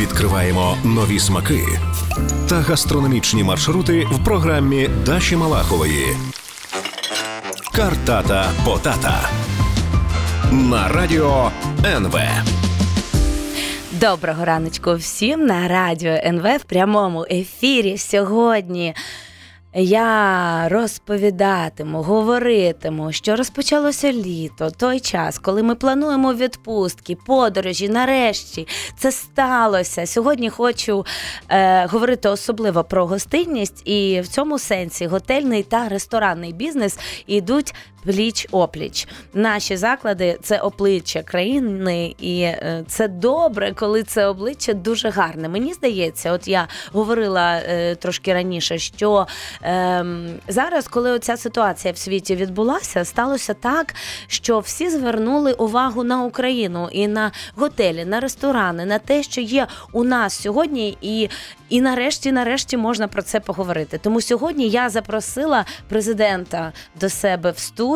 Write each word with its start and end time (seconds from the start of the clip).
Відкриваємо 0.00 0.76
нові 0.84 1.18
смаки 1.18 1.62
та 2.48 2.54
гастрономічні 2.54 3.44
маршрути 3.44 4.06
в 4.10 4.24
програмі 4.24 4.88
Даші 5.06 5.36
Малахової. 5.36 6.16
Картата 7.72 8.50
Потата 8.64 9.28
на 10.52 10.88
радіо 10.88 11.50
НВ. 11.84 12.18
Доброго 13.92 14.44
раночку 14.44 14.94
всім 14.94 15.46
на 15.46 15.68
радіо 15.68 16.12
НВ 16.12 16.56
в 16.56 16.64
прямому 16.64 17.26
ефірі 17.30 17.98
сьогодні. 17.98 18.94
Я 19.76 20.68
розповідатиму, 20.68 22.02
говоритиму, 22.02 23.12
що 23.12 23.36
розпочалося 23.36 24.12
літо, 24.12 24.70
той 24.70 25.00
час, 25.00 25.38
коли 25.38 25.62
ми 25.62 25.74
плануємо 25.74 26.34
відпустки, 26.34 27.16
подорожі. 27.26 27.88
Нарешті 27.88 28.66
це 28.98 29.12
сталося. 29.12 30.06
Сьогодні 30.06 30.50
хочу 30.50 31.06
е, 31.48 31.86
говорити 31.86 32.28
особливо 32.28 32.84
про 32.84 33.06
гостинність, 33.06 33.88
і 33.88 34.20
в 34.20 34.28
цьому 34.28 34.58
сенсі 34.58 35.06
готельний 35.06 35.62
та 35.62 35.88
ресторанний 35.88 36.52
бізнес 36.52 36.98
йдуть 37.26 37.74
пліч 38.04 38.46
опліч. 38.50 39.08
Наші 39.34 39.76
заклади 39.76 40.38
це 40.42 40.58
обличчя 40.58 41.22
країни, 41.22 42.14
і 42.20 42.40
е, 42.40 42.84
це 42.88 43.08
добре, 43.08 43.72
коли 43.72 44.02
це 44.02 44.26
обличчя 44.26 44.72
дуже 44.72 45.08
гарне. 45.08 45.48
Мені 45.48 45.74
здається, 45.74 46.32
от 46.32 46.48
я 46.48 46.68
говорила 46.92 47.52
е, 47.56 47.94
трошки 47.94 48.34
раніше, 48.34 48.78
що 48.78 49.26
е, 49.62 50.04
зараз, 50.48 50.88
коли 50.88 51.10
оця 51.10 51.36
ситуація 51.36 51.92
в 51.94 51.98
світі 51.98 52.36
відбулася, 52.36 53.04
сталося 53.04 53.54
так, 53.54 53.94
що 54.26 54.58
всі 54.58 54.90
звернули 54.90 55.52
увагу 55.52 56.04
на 56.04 56.24
Україну 56.24 56.88
і 56.92 57.08
на 57.08 57.32
готелі, 57.56 58.04
на 58.04 58.20
ресторани, 58.20 58.84
на 58.84 58.98
те, 58.98 59.22
що 59.22 59.40
є 59.40 59.66
у 59.92 60.04
нас 60.04 60.40
сьогодні, 60.40 60.98
і 61.00 61.28
і 61.68 61.80
нарешті, 61.80 62.32
нарешті, 62.32 62.76
можна 62.76 63.08
про 63.08 63.22
це 63.22 63.40
поговорити. 63.40 63.98
Тому 63.98 64.20
сьогодні 64.20 64.68
я 64.68 64.88
запросила 64.88 65.64
президента 65.88 66.72
до 67.00 67.08
себе 67.08 67.50
в 67.50 67.58
студію. 67.58 67.93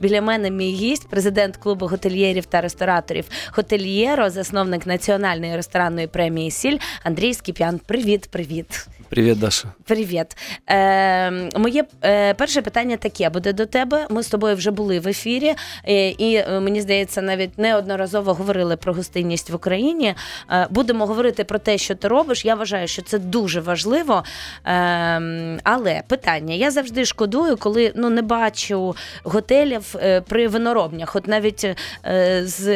Біля 0.00 0.22
мене 0.22 0.50
мій 0.50 0.72
гість, 0.72 1.08
президент 1.08 1.56
клубу 1.56 1.86
готельєрів 1.86 2.46
та 2.46 2.60
рестораторів 2.60 3.24
Хотельєро, 3.50 4.30
засновник 4.30 4.86
національної 4.86 5.56
ресторанної 5.56 6.06
премії 6.06 6.50
Сіль 6.50 6.78
Андрій 7.02 7.34
Скіп'ян. 7.34 7.80
Привіт, 7.86 8.28
привіт. 8.30 8.86
Привіт, 9.09 9.39
Даша. 9.39 9.67
Привіт. 9.83 10.37
Е, 10.69 11.31
Моє 11.59 11.83
е, 12.03 12.33
перше 12.33 12.61
питання 12.61 12.97
таке 12.97 13.29
буде 13.29 13.53
до 13.53 13.65
тебе. 13.65 14.07
Ми 14.09 14.23
з 14.23 14.27
тобою 14.27 14.55
вже 14.55 14.71
були 14.71 14.99
в 14.99 15.07
ефірі, 15.07 15.55
е, 15.87 16.09
і 16.09 16.35
е, 16.35 16.59
мені 16.59 16.81
здається, 16.81 17.21
навіть 17.21 17.57
неодноразово 17.57 18.33
говорили 18.33 18.77
про 18.77 18.93
гостинність 18.93 19.49
в 19.49 19.55
Україні. 19.55 20.15
Е, 20.51 20.67
будемо 20.69 21.05
говорити 21.05 21.43
про 21.43 21.59
те, 21.59 21.77
що 21.77 21.95
ти 21.95 22.07
робиш. 22.07 22.45
Я 22.45 22.55
вважаю, 22.55 22.87
що 22.87 23.01
це 23.01 23.19
дуже 23.19 23.61
важливо. 23.61 24.23
Е, 24.65 25.21
але 25.63 26.01
питання: 26.07 26.55
я 26.55 26.71
завжди 26.71 27.05
шкодую, 27.05 27.57
коли 27.57 27.91
ну 27.95 28.09
не 28.09 28.21
бачу 28.21 28.95
готелів 29.23 29.95
е, 29.95 30.21
при 30.21 30.47
виноробнях. 30.47 31.15
От 31.15 31.27
навіть 31.27 31.67
е, 32.05 32.41
з 32.45 32.67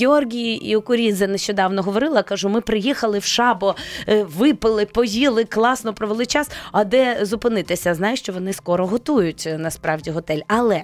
Георгії 0.00 0.70
і 0.70 0.76
Окурідзе 0.76 1.26
нещодавно 1.26 1.82
говорила, 1.82 2.22
кажу, 2.22 2.48
ми 2.48 2.60
приїхали 2.60 3.18
в 3.18 3.24
Шабо, 3.24 3.74
випили, 4.06 4.86
поїли, 5.07 5.45
класно 5.45 5.93
провели 5.93 6.25
час. 6.25 6.51
А 6.71 6.83
де 6.83 7.25
зупинитися? 7.25 7.93
Знаєш, 7.93 8.19
що 8.19 8.33
вони 8.33 8.53
скоро 8.53 8.87
готують 8.87 9.43
е, 9.47 9.57
насправді 9.57 10.11
готель. 10.11 10.41
Але. 10.47 10.83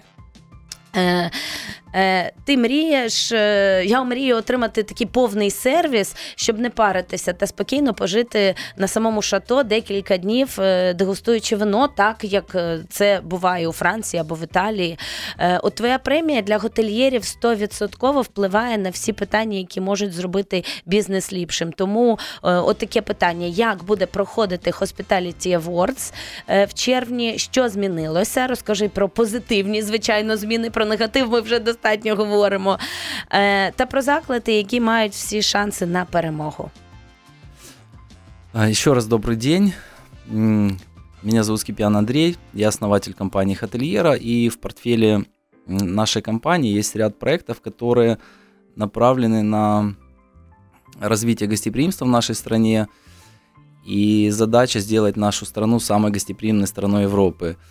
Е, 0.96 1.32
Е, 1.83 1.83
Ти 2.45 2.57
мрієш, 2.57 3.33
е, 3.33 3.83
я 3.87 4.05
мрію 4.05 4.37
отримати 4.37 4.83
такий 4.83 5.07
повний 5.07 5.51
сервіс, 5.51 6.17
щоб 6.37 6.59
не 6.59 6.71
паритися 6.71 7.33
та 7.33 7.47
спокійно 7.47 7.95
пожити 7.95 8.55
на 8.77 8.89
самому 8.89 9.23
шато 9.23 9.63
декілька 9.63 10.17
днів, 10.17 10.61
е, 10.61 10.95
дегустуючи 10.95 11.57
вино, 11.57 11.89
так 11.89 12.17
як 12.25 12.57
це 12.89 13.21
буває 13.25 13.69
у 13.69 13.73
Франції 13.73 14.21
або 14.21 14.35
в 14.35 14.43
Італії. 14.43 14.99
От 15.63 15.75
твоя 15.75 15.99
премія 15.99 16.43
для 16.43 16.59
готельєрів 16.59 17.23
100% 17.23 18.23
впливає 18.23 18.79
на 18.79 18.91
всі 18.91 19.13
питання, 19.13 19.59
які 19.59 19.81
можуть 19.81 20.13
зробити 20.13 20.65
бізнес 20.87 21.33
ліпшим. 21.33 21.73
Тому 21.73 22.19
от 22.43 22.79
таке 22.79 23.03
питання: 23.03 23.47
як 23.47 23.85
буде 23.85 24.07
проходити 24.07 24.71
Hospitality 24.71 25.61
Awards 25.61 26.13
в 26.49 26.75
червні? 26.75 27.39
Що 27.39 27.69
змінилося? 27.69 28.47
Розкажи 28.47 28.89
про 28.89 29.09
позитивні, 29.09 29.83
звичайно, 29.83 30.37
зміни, 30.37 30.71
про 30.71 30.85
негатив. 30.85 31.31
Ми 31.31 31.41
вже 31.41 31.59
достатньо 31.59 31.84
достатньо 31.85 32.17
говоримо. 32.17 32.79
Та 33.77 33.87
про 33.91 34.03
заклади, 34.03 34.53
які 34.53 34.81
мають 34.81 35.13
всі 35.13 35.43
шанси 35.43 35.87
на 35.87 36.05
перемогу. 36.05 36.71
Еще 38.55 38.95
раз 38.95 39.07
добрый 39.07 39.37
день. 39.37 39.73
Меня 41.23 41.43
зовут 41.43 41.61
Скипьян 41.61 41.97
Андрей, 41.97 42.37
я 42.53 42.69
основатель 42.69 43.15
компании 43.15 43.55
Хотельера, 43.55 44.15
и 44.15 44.49
в 44.49 44.61
портфеле 44.61 45.25
нашей 45.67 46.23
компании 46.23 46.79
есть 46.79 46.97
ряд 46.97 47.19
проектов, 47.19 47.61
которые 47.61 48.19
направлены 48.77 49.43
на 49.43 49.95
развитие 51.01 51.49
гостеприимства 51.49 52.05
в 52.07 52.09
нашей 52.09 52.35
стране, 52.35 52.87
и 53.87 54.31
задача 54.31 54.81
сделать 54.81 55.17
нашу 55.17 55.47
страну 55.47 55.81
самой 55.81 56.13
гостеприимной 56.13 56.67
страной 56.67 57.03
Европы– 57.03 57.57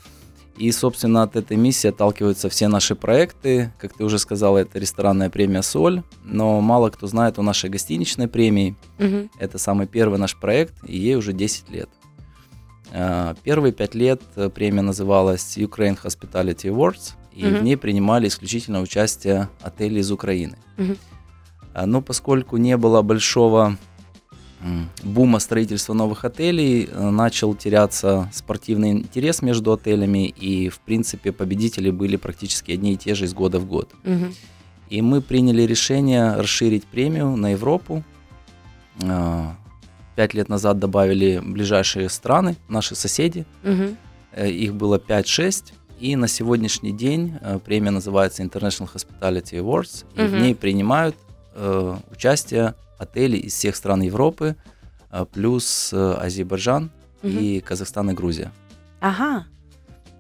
и, 0.58 0.72
собственно, 0.72 1.24
от 1.24 1.36
этой 1.36 1.58
миссии 1.58 1.88
отталкиваются 1.88 2.48
все 2.50 2.68
наши 2.68 2.96
проекты. 2.96 3.74
Как 3.80 3.94
ты 3.94 4.04
уже 4.04 4.20
сказала, 4.20 4.60
это 4.60 4.78
ресторанная 4.78 5.30
премия 5.30 5.64
«Соль», 5.64 6.04
но 6.24 6.62
мало 6.62 6.90
кто 6.90 7.08
знает 7.08 7.40
о 7.40 7.42
нашей 7.42 7.70
гостиничной 7.70 8.28
премии. 8.28 8.76
Угу. 9.00 9.30
Это 9.40 9.58
самый 9.58 9.88
первый 9.88 10.20
наш 10.20 10.36
проект, 10.38 10.76
и 10.88 10.98
ей 10.98 11.16
уже 11.16 11.34
10 11.34 11.70
лет. 11.72 11.90
А, 12.92 13.36
первые 13.44 13.74
пять 13.74 13.96
лет 13.96 14.22
премия 14.54 14.84
называлась 14.84 15.58
Ukraine 15.58 15.98
Hospitality 16.02 16.70
Awards, 16.70 17.14
и 17.34 17.48
угу. 17.48 17.58
в 17.58 17.64
ней 17.64 17.76
принимали 17.76 18.28
исключительно 18.28 18.82
участие 18.82 19.50
отели 19.62 20.00
из 20.00 20.12
Украины. 20.12 20.58
Угу. 20.78 20.96
Но 21.86 22.02
поскольку 22.04 22.58
не 22.58 22.78
было 22.78 23.02
большого 23.02 23.78
бума 25.04 25.40
строительства 25.40 25.94
новых 25.94 26.26
отелей 26.26 26.90
э, 26.90 27.10
начал 27.10 27.54
теряться 27.54 28.30
спортивный 28.34 28.92
интерес 28.92 29.42
между 29.42 29.74
отелями, 29.74 30.28
и, 30.28 30.70
в 30.70 30.80
принципе, 30.80 31.32
победители 31.32 31.92
были 31.92 32.16
практически 32.16 32.72
одни 32.72 32.94
и 32.94 32.98
те 32.98 33.16
же 33.16 33.26
из 33.26 33.34
года 33.34 33.60
в 33.60 33.66
год. 33.66 33.92
Угу. 34.04 34.34
И 34.90 35.02
мы 35.02 35.22
приняли 35.22 35.64
решение 35.64 36.36
расширить 36.36 36.86
премию 36.86 37.36
на 37.36 37.52
Европу. 37.52 38.04
Э, 39.02 39.48
пять 40.16 40.34
лет 40.34 40.50
назад 40.50 40.80
добавили 40.80 41.42
ближайшие 41.44 42.10
страны, 42.10 42.56
наши 42.70 42.96
соседи. 42.96 43.46
Угу. 43.64 44.46
Их 44.46 44.76
было 44.76 44.98
5-6. 44.98 45.74
И 46.00 46.16
на 46.16 46.28
сегодняшний 46.28 46.92
день 46.92 47.36
премия 47.66 47.92
называется 47.92 48.44
International 48.44 48.90
Hospitality 48.94 49.60
Awards. 49.62 50.06
И 50.16 50.22
угу. 50.22 50.36
в 50.36 50.42
ней 50.42 50.56
принимают 50.56 51.16
э, 51.54 51.96
участие 52.12 52.76
отелей 52.98 53.40
из 53.40 53.54
всех 53.54 53.76
стран 53.76 54.02
Европы, 54.02 54.56
плюс 55.32 55.94
Азербайджан 55.94 56.92
угу. 57.22 57.32
и 57.32 57.60
Казахстан 57.60 58.10
и 58.12 58.14
Грузия. 58.14 58.52
Ага. 59.00 59.46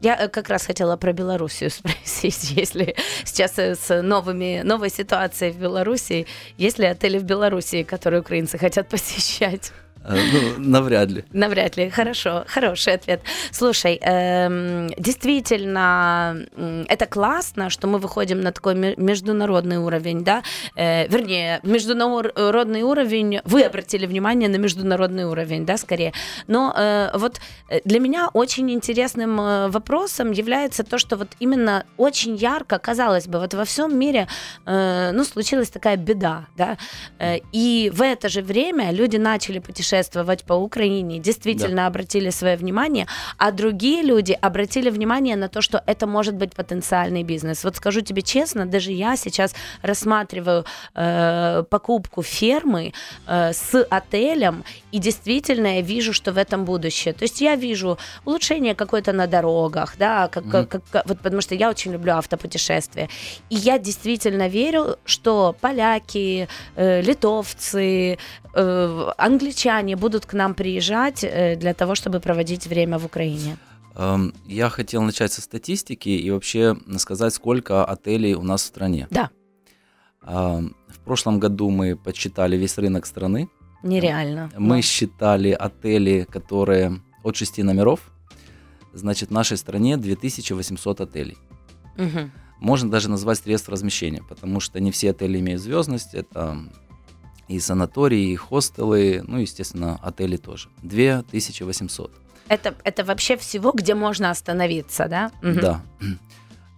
Я 0.02 0.18
э, 0.18 0.28
как 0.28 0.50
раз 0.50 0.66
хотела 0.66 0.98
про 0.98 1.14
Белоруссию 1.14 1.70
спросить, 1.72 2.52
если 2.52 2.96
сейчас 3.24 3.58
э, 3.58 3.76
с 3.76 4.02
новыми, 4.02 4.62
новой 4.64 4.90
ситуацией 4.90 5.52
в 5.52 5.60
Беларуси, 5.60 6.28
есть 6.58 6.80
ли 6.80 6.86
отели 6.86 7.18
в 7.18 7.24
Беларуси, 7.24 7.84
которые 7.84 8.22
украинцы 8.22 8.58
хотят 8.58 8.90
посещать? 8.90 9.72
Э, 10.06 10.16
ну, 10.58 10.64
навряд 10.70 11.10
ли. 11.10 11.24
Навряд 11.32 11.78
ли. 11.78 11.90
Хорошо, 11.90 12.44
хороший 12.48 12.94
ответ. 12.94 13.22
Слушай, 13.52 14.00
эм, 14.02 14.90
действительно, 14.98 16.38
это 16.90 17.06
классно, 17.06 17.70
что 17.70 17.88
мы 17.88 18.00
выходим 18.00 18.42
на 18.42 18.52
такой 18.52 18.76
международный 18.98 19.78
уровень, 19.78 20.24
да, 20.24 20.44
э, 20.76 21.08
вернее, 21.08 21.60
международный 21.64 22.82
уровень, 22.82 23.40
вы 23.46 23.64
обратили 23.64 24.06
внимание 24.06 24.50
на 24.50 24.58
международный 24.58 25.26
уровень, 25.26 25.66
да, 25.66 25.78
скорее. 25.78 26.14
Но 26.48 26.74
э, 26.76 27.12
вот 27.14 27.40
э, 27.70 27.80
для 27.86 28.00
меня 28.00 28.30
очень 28.34 28.70
интересным 28.72 29.40
э, 29.40 29.70
вопросом 29.70 30.32
является 30.32 30.84
то, 30.84 30.98
что 30.98 31.16
вот 31.16 31.30
именно 31.40 31.86
очень 31.98 32.36
ярко, 32.36 32.78
казалось 32.78 33.28
бы, 33.28 33.40
вот 33.40 33.54
во 33.54 33.64
всем 33.64 33.98
мире, 33.98 34.28
э, 34.66 35.12
ну, 35.14 35.24
случилась 35.24 35.70
такая 35.70 35.96
беда, 35.96 36.48
да, 36.58 36.78
и 37.52 37.92
в 37.94 38.02
это 38.02 38.30
же 38.30 38.42
время 38.42 38.92
люди 38.92 39.18
начали 39.18 39.60
путешествовать 39.60 39.93
путешествовать 39.94 40.44
по 40.44 40.54
Украине, 40.54 41.20
действительно 41.20 41.88
обратили 41.88 42.32
свое 42.32 42.58
внимание, 42.58 43.06
а 43.38 43.52
другие 43.52 44.02
люди 44.04 44.38
обратили 44.42 44.90
внимание 44.90 45.36
на 45.36 45.48
то, 45.48 45.62
что 45.62 45.84
это 45.86 46.08
может 46.08 46.36
быть 46.36 46.56
потенциальный 46.56 47.24
бизнес. 47.24 47.64
Вот 47.64 47.76
скажу 47.76 48.02
тебе 48.02 48.22
честно, 48.22 48.66
даже 48.66 48.92
я 48.92 49.16
сейчас 49.16 49.54
рассматриваю 49.84 50.66
э, 50.96 51.64
покупку 51.70 52.24
фермы 52.24 52.94
э, 53.28 53.54
с 53.54 53.88
отелем, 53.90 54.64
и 54.94 55.00
действительно 55.00 55.68
я 55.76 55.82
вижу, 55.82 56.14
что 56.14 56.32
в 56.32 56.38
этом 56.38 56.66
будущее. 56.66 57.14
То 57.14 57.24
есть 57.26 57.42
я 57.42 57.56
вижу 57.56 57.98
улучшение 58.26 58.76
какое-то 58.76 59.12
на 59.14 59.28
дорогах, 59.28 59.96
да, 59.98 60.28
как, 60.28 60.46
Мгм. 60.46 60.52
как, 60.68 60.84
как- 60.92 61.06
вот 61.08 61.20
потому 61.20 61.42
что 61.42 61.56
я 61.56 61.70
очень 61.70 61.92
люблю 61.94 62.14
автопутешествия. 62.14 63.10
И 63.50 63.56
я 63.56 63.78
действительно 63.80 64.48
верю, 64.50 64.98
что 65.06 65.56
поляки, 65.62 66.48
э, 66.76 67.02
литовцы, 67.02 68.18
э, 68.56 69.12
англичане 69.18 69.96
будут 69.96 70.26
к 70.26 70.34
нам 70.34 70.54
приезжать 70.54 71.24
э, 71.24 71.56
для 71.56 71.74
того, 71.74 71.96
чтобы 71.96 72.20
проводить 72.20 72.68
время 72.68 72.98
в 73.00 73.06
Украине. 73.06 73.58
Эм, 73.96 74.34
Я 74.48 74.70
хотел 74.70 75.02
начать 75.04 75.32
со 75.32 75.42
статистики 75.42 76.10
и 76.10 76.32
вообще 76.32 76.76
сказать, 76.98 77.34
сколько 77.34 77.84
отелей 77.86 78.36
у 78.36 78.44
нас 78.44 78.62
в 78.62 78.66
стране. 78.66 79.08
Да. 79.12 79.30
Эм, 80.28 80.76
В 80.88 81.00
прошлом 81.06 81.40
году 81.40 81.70
мы 81.70 81.96
подсчитали 81.96 82.56
весь 82.58 82.78
рынок 82.78 83.06
страны. 83.06 83.48
Нереально. 83.84 84.50
Мы 84.58 84.78
Ну, 84.78 84.82
считали 84.82 85.52
отели, 85.52 86.26
которые 86.30 87.02
от 87.24 87.36
6 87.36 87.64
номеров. 87.64 88.00
Значит, 88.94 89.30
в 89.30 89.34
нашей 89.34 89.58
стране 89.58 89.98
2800 89.98 91.02
отелей. 91.02 91.38
мгм. 91.98 92.32
Можно 92.60 92.90
даже 92.90 93.10
назвать 93.10 93.40
средств 93.40 93.68
размещения, 93.70 94.24
потому 94.30 94.60
что 94.62 94.80
не 94.80 94.92
все 94.92 95.10
отели 95.12 95.40
имеют 95.40 95.62
звездность. 95.62 96.14
Это 96.14 96.58
и 97.50 97.60
санатории, 97.60 98.32
и 98.32 98.36
хостелы, 98.38 99.22
ну, 99.28 99.38
естественно, 99.40 100.00
отели 100.02 100.38
тоже. 100.38 100.70
2800. 100.82 102.12
Это, 102.48 102.74
это 102.86 103.04
вообще 103.04 103.36
всего, 103.38 103.72
где 103.74 103.96
можно 103.96 104.30
остановиться, 104.30 105.08
да? 105.10 105.32
Мгм. 105.42 105.60
Да. 105.60 105.82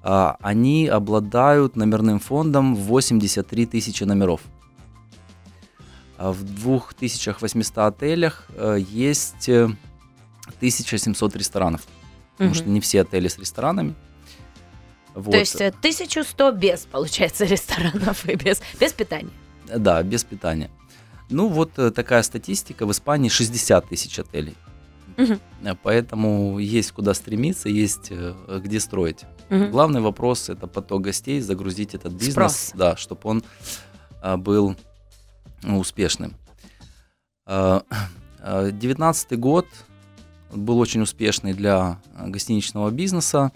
А, 0.01 0.37
Они 0.41 0.87
обладают 0.87 1.75
номерным 1.75 2.19
фондом 2.19 2.75
в 2.75 2.79
83 2.87 3.65
тысячи 3.65 4.03
номеров. 4.03 4.41
А 6.17 6.31
В 6.31 6.43
2800 6.43 7.77
отелях 7.77 8.47
э, 8.55 8.77
есть 8.89 9.49
э, 9.49 9.65
1700 10.57 11.35
ресторанов. 11.35 11.81
Потому 12.33 12.49
Мгм. 12.51 12.55
что 12.55 12.69
не 12.69 12.79
все 12.81 13.01
отели 13.01 13.27
с 13.27 13.37
ресторанами. 13.37 13.95
Вот. 15.13 15.31
То 15.31 15.37
есть 15.37 15.59
э, 15.61 15.67
1100 15.67 16.51
без, 16.51 16.81
получается, 16.81 17.45
ресторанов 17.53 18.27
и 18.29 18.35
без, 18.35 18.61
без 18.79 18.93
питания. 18.93 19.31
Да, 19.73 20.01
без 20.03 20.23
питания. 20.23 20.69
Ну, 21.29 21.47
вот 21.49 21.77
э, 21.79 21.91
такая 21.91 22.23
статистика. 22.23 22.85
В 22.85 22.91
Испании 22.91 23.29
60 23.29 23.87
тысяч 23.89 24.19
отелей. 24.19 24.55
Э, 25.17 25.37
Поэтому 25.83 26.59
есть 26.59 26.91
куда 26.91 27.13
стремиться, 27.13 27.67
есть 27.69 28.07
э, 28.09 28.59
где 28.63 28.79
строить. 28.79 29.25
Мгм. 29.49 29.71
Главный 29.71 30.01
вопрос 30.01 30.49
это 30.49 30.67
поток 30.67 31.01
гостей, 31.01 31.39
загрузить 31.41 31.93
этот 31.93 32.13
бизнес, 32.13 32.33
Спрос. 32.33 32.71
да, 32.75 32.95
чтобы 32.97 33.21
он 33.23 33.43
был 34.39 34.75
успешным. 35.63 36.35
А, 37.45 37.83
а, 38.39 38.71
19 38.71 39.39
год 39.39 39.67
был 40.53 40.79
очень 40.79 41.01
успешный 41.01 41.53
для 41.53 41.99
а, 42.15 42.27
гостиничного 42.27 42.89
бизнеса. 42.91 43.51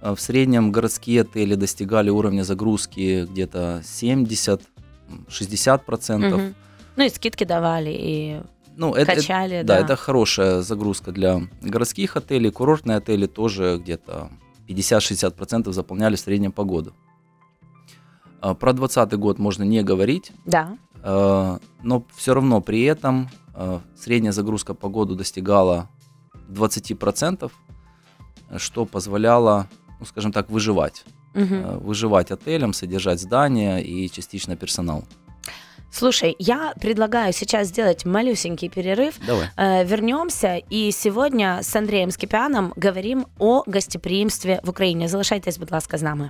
А, 0.00 0.14
В 0.14 0.20
среднем 0.20 0.72
городские 0.72 1.22
отели 1.22 1.54
достигали 1.54 2.10
уровня 2.10 2.42
загрузки 2.42 3.26
где-то 3.30 3.82
70-60 3.84 5.84
процентов. 5.84 6.40
Мгм. 6.40 6.54
Ну 6.96 7.04
и 7.04 7.08
скидки 7.08 7.44
давали, 7.44 7.90
и 7.92 8.40
Ну, 8.76 8.92
это, 8.94 9.12
это- 9.12 9.20
качали, 9.20 9.62
да, 9.62 9.78
да. 9.78 9.84
это 9.84 9.96
хорошая 9.96 10.62
загрузка 10.62 11.12
для 11.12 11.40
городских 11.60 12.16
отелей. 12.16 12.50
Курортные 12.50 12.98
отели 12.98 13.26
тоже 13.26 13.78
где-то 13.82 14.30
50-60% 14.68 15.72
заполняли 15.72 16.16
в 16.16 16.20
среднем 16.20 16.52
по 16.52 16.64
году. 16.64 16.92
А, 18.40 18.54
Про 18.54 18.72
2020 18.72 19.18
год 19.18 19.38
можно 19.38 19.64
не 19.64 19.82
говорить, 19.82 20.30
Да. 20.46 20.76
э, 21.03 21.57
но 21.83 22.03
все 22.15 22.33
равно 22.33 22.61
при 22.61 22.83
этом 22.83 23.29
э, 23.55 23.79
средняя 23.95 24.31
загрузка 24.33 24.73
по 24.73 24.89
году 24.89 25.15
достигала 25.15 25.87
20%, 26.49 27.51
что 28.57 28.85
позволяло, 28.85 29.67
ну, 29.99 30.05
скажем 30.05 30.31
так, 30.31 30.49
выживать. 30.49 31.05
Мгм. 31.33 31.53
Э, 31.53 31.77
Выживать 31.77 32.31
отелям, 32.31 32.73
содержать 32.73 33.19
здания 33.19 33.79
и 33.79 34.09
частично 34.09 34.55
персонал. 34.55 35.03
Слушай, 35.91 36.35
я 36.39 36.73
предлагаю 36.81 37.33
сейчас 37.33 37.67
сделать 37.67 38.05
малюсенький 38.05 38.69
перерыв. 38.69 39.13
Давай. 39.27 39.47
Э, 39.57 39.85
Вернемся 39.85 40.59
и 40.71 40.91
сегодня 40.91 41.59
с 41.61 41.75
Андреем 41.75 42.11
Скипяном 42.11 42.73
говорим 42.75 43.25
о 43.39 43.63
гостеприимстві 43.67 44.59
в 44.63 44.69
Україні. 44.69 45.07
Залишайтесь, 45.07 45.57
будь 45.57 45.71
ласка, 45.71 45.97
з 45.97 46.01
нами. 46.01 46.29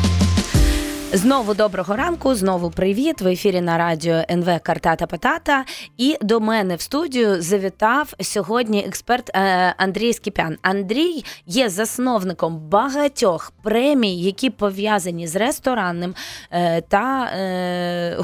Знову 1.13 1.53
доброго 1.53 1.95
ранку, 1.95 2.35
знову 2.35 2.69
привіт. 2.69 3.21
В 3.21 3.27
ефірі 3.27 3.61
на 3.61 3.77
радіо 3.77 4.23
НВ 4.29 4.59
Картата 4.63 5.07
Патата. 5.07 5.65
І 5.97 6.17
до 6.21 6.39
мене 6.39 6.75
в 6.75 6.81
студію 6.81 7.41
завітав 7.41 8.13
сьогодні 8.21 8.85
експерт 8.87 9.29
е, 9.29 9.73
Андрій 9.77 10.13
Скіпян. 10.13 10.57
Андрій 10.61 11.23
є 11.45 11.69
засновником 11.69 12.59
багатьох 12.69 13.53
премій, 13.63 14.21
які 14.21 14.49
пов'язані 14.49 15.27
з 15.27 15.35
ресторанним 15.35 16.15
е, 16.51 16.81
та 16.81 17.23
е, 17.23 18.15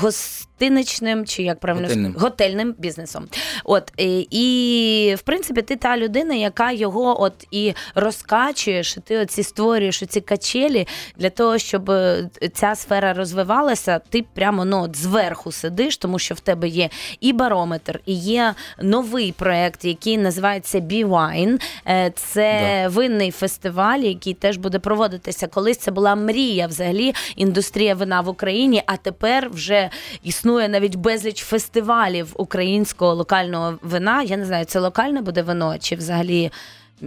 гостиничним, 0.62 1.26
чи 1.26 1.44
як 1.44 1.60
правильно 1.60 1.88
Готельним. 1.88 2.16
готельним 2.20 2.76
бізнесом. 2.78 3.28
От 3.64 3.92
і 4.30 5.16
в 5.18 5.22
принципі, 5.22 5.62
ти 5.62 5.76
та 5.76 5.98
людина, 5.98 6.34
яка 6.34 6.72
його 6.72 7.22
от 7.22 7.34
і 7.52 7.74
розкачує, 7.96 8.84
що 8.84 9.02
ти 9.02 9.18
оці 9.18 9.44
створюєш 9.44 10.04
ці 10.08 10.22
качелі 10.22 10.88
для 11.18 11.30
того, 11.30 11.58
щоб 11.58 11.90
е, 11.92 12.30
ця 12.54 12.76
сфера 12.76 13.14
розвивалася. 13.14 14.02
Ти 14.10 14.26
прямо 14.34 14.66
ну 14.66 14.84
от 14.84 14.96
зверху 14.96 15.52
сидиш, 15.52 15.98
тому 15.98 16.20
що 16.20 16.36
в 16.36 16.40
тебе 16.40 16.68
є 16.68 16.90
і 17.20 17.34
барометр, 17.34 18.00
і 18.06 18.14
є 18.14 18.54
новий 18.82 19.32
проект, 19.32 19.86
який 19.86 20.18
називається 20.18 20.80
Be-Wine. 20.80 21.62
Е, 21.88 22.12
Це 22.16 22.88
винний 22.88 23.32
фестиваль, 23.32 24.00
який 24.00 24.34
теж 24.34 24.58
буде 24.58 24.80
проводитися. 24.80 25.48
Колись 25.48 25.78
це 25.78 25.92
була 25.92 26.16
мрія 26.16 26.68
взагалі 26.68 27.14
індустрія 27.36 27.96
вина 27.96 28.22
в 28.22 28.30
Україні, 28.30 28.84
а 28.86 28.98
тепер 28.98 29.50
вже 29.50 29.90
існує 30.24 30.47
навіть 30.69 30.97
безліч 30.97 31.43
фестивалів 31.43 32.33
українського 32.37 33.15
локального 33.15 33.79
вина. 33.83 34.23
Я 34.23 34.37
не 34.37 34.47
знаю, 34.47 34.65
це 34.65 34.81
локальне 34.81 35.23
буде 35.23 35.43
вино, 35.43 35.79
чи 35.79 35.97
взагалі 35.97 36.51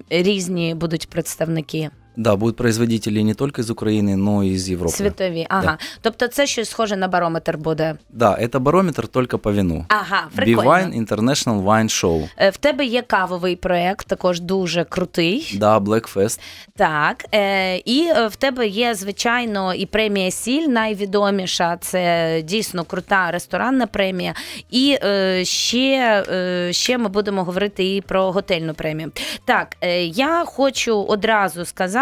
різні 0.10 0.76
будуть 0.76 1.10
представники 1.10 1.90
Да, 2.18 2.36
будут 2.36 2.56
производители 2.58 3.20
не 3.24 3.34
только 3.34 3.62
из 3.62 3.70
Украины, 3.70 4.16
но 4.16 4.44
и 4.44 4.48
из 4.54 4.70
Европы. 4.70 4.90
світові. 4.90 5.46
Ага. 5.50 5.78
Тобто 6.02 6.28
це 6.28 6.48
щось 6.48 6.70
схоже 6.70 6.96
на 6.96 7.08
барометр 7.08 7.58
буде. 7.58 7.96
Да, 8.10 8.38
это 8.42 8.60
барометр 8.60 9.08
только 9.08 9.38
по 9.38 9.52
вину. 9.52 9.86
Ага, 9.88 10.28
прикольно. 10.36 10.70
B-Wine 10.72 11.06
International 11.06 11.64
Wine 11.64 11.84
Show. 12.04 12.30
Е, 12.38 12.50
В 12.50 12.58
тебе 12.58 12.86
є 12.86 13.02
кавовий 13.02 13.56
проект, 13.56 14.08
також 14.08 14.40
дуже 14.40 14.84
крутий. 14.84 15.56
Да, 15.60 15.80
Black 15.80 16.14
Fest. 16.16 16.40
Так, 16.76 17.26
е, 17.34 17.78
і 17.78 18.08
е, 18.16 18.28
в 18.28 18.36
тебе 18.36 18.68
є, 18.68 18.96
звичайно, 18.96 19.74
і 19.74 19.86
премія 19.86 20.32
Сіль 20.32 20.68
найвідоміша. 20.68 21.78
Це 21.82 22.42
дійсно 22.44 22.84
крута 22.84 23.32
ресторанна 23.32 23.88
премія. 23.88 24.34
І 24.70 24.98
е, 25.04 25.46
ще, 25.46 26.24
е, 26.30 26.74
ще 26.74 26.98
ми 26.98 27.10
будемо 27.10 27.44
говорити 27.44 27.96
і 27.96 28.02
про 28.02 28.32
готельну 28.32 28.74
премію. 28.74 29.12
Так, 29.46 29.76
е, 29.82 30.04
я 30.06 30.46
хочу 30.46 31.02
одразу 31.02 31.66
сказати, 31.66 31.99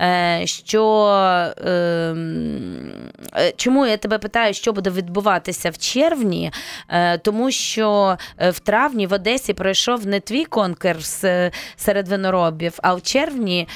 е, 0.00 0.42
що 0.44 1.06
е, 1.58 1.70
м, 1.70 2.92
е, 3.36 3.52
чому 3.56 3.86
я 3.86 3.96
тебе 3.96 4.18
питаю, 4.18 4.54
що 4.54 4.72
буде 4.72 4.90
відбуватися 4.90 5.70
в 5.70 5.78
червні, 5.78 6.52
Е, 6.88 7.18
тому 7.18 7.50
що 7.50 8.16
в 8.38 8.60
травні 8.60 9.06
в 9.06 9.12
Одесі 9.12 9.54
пройшов 9.54 10.06
не 10.06 10.20
твій 10.20 10.44
конкурс 10.44 11.24
серед 11.76 12.08
виноробів, 12.08 12.78
а 12.82 12.94
в 12.94 13.02
червні, 13.02 13.68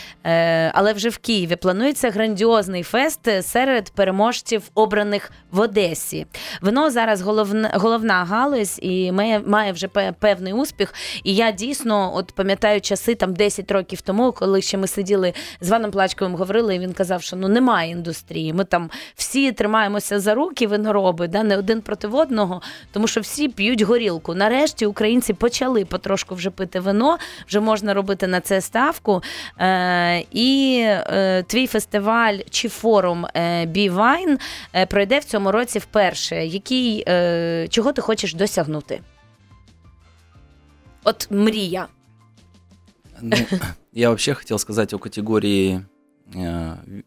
але 0.72 0.92
вже 0.92 1.08
в 1.08 1.18
Києві 1.18 1.56
планується 1.56 2.10
грандіозний 2.10 2.82
фест 2.82 3.28
серед 3.42 3.90
переможців, 3.90 4.62
обраних 4.74 5.30
в 5.50 5.60
Одесі. 5.60 6.26
Вино 6.60 6.90
зараз 6.90 7.20
головна, 7.20 7.70
головна 7.74 8.24
галузь 8.24 8.78
і 8.82 9.12
має, 9.12 9.40
має 9.46 9.72
вже 9.72 9.88
певний 10.18 10.52
успіх. 10.52 10.94
І 11.24 11.34
я 11.34 11.50
дійсно 11.50 12.12
от 12.14 12.32
пам'ятаю 12.32 12.80
часи 12.80 13.14
там 13.14 13.34
10 13.34 13.70
років 13.70 14.00
тому, 14.00 14.32
коли 14.32 14.62
ще 14.62 14.78
ми 14.78 14.86
сиділи 14.86 15.32
з 15.60 15.68
Ваном 15.68 15.90
Плачковим 15.90 16.34
говорили, 16.34 16.74
і 16.74 16.78
він 16.78 16.92
казав, 16.92 17.22
що 17.22 17.36
ну 17.36 17.48
немає 17.48 17.90
індустрії. 17.90 18.52
Ми 18.52 18.64
там 18.64 18.90
всі 19.14 19.52
тримаємося 19.52 20.20
за 20.20 20.34
руки, 20.34 20.66
винороби, 20.66 21.28
да, 21.28 21.42
не 21.42 21.56
один 21.56 21.80
проти 21.80 22.08
одного, 22.08 22.62
тому 22.92 23.06
що 23.06 23.20
всі 23.20 23.48
п'ють 23.48 23.82
горілку. 23.82 24.34
Нарешті 24.34 24.86
українці 24.86 25.32
почали 25.32 25.84
потрошку 25.84 26.34
вже 26.34 26.50
пити 26.50 26.80
вино, 26.80 27.18
вже 27.46 27.60
можна 27.60 27.94
робити 27.94 28.26
на 28.26 28.40
це 28.40 28.60
ставку. 28.60 29.22
Е, 29.58 30.24
І 30.32 30.80
е, 30.86 31.42
твій 31.42 31.66
фестиваль 31.66 32.38
чи 32.50 32.68
форум 32.68 33.26
е, 33.34 33.66
Бівайн 33.66 34.38
е, 34.74 34.86
пройде 34.86 35.18
в 35.18 35.24
цьому 35.24 35.52
році 35.52 35.78
вперше. 35.78 36.46
Який, 36.46 37.04
е, 37.08 37.66
Чого 37.70 37.92
ти 37.92 38.02
хочеш 38.02 38.34
досягнути? 38.34 39.00
От 41.04 41.28
мрія. 41.30 41.86
Ну, 43.22 43.36
я 43.98 44.10
вообще 44.10 44.34
хотел 44.34 44.60
сказать 44.60 44.94
о 44.94 44.98
категории, 44.98 45.84
э, 46.32 47.02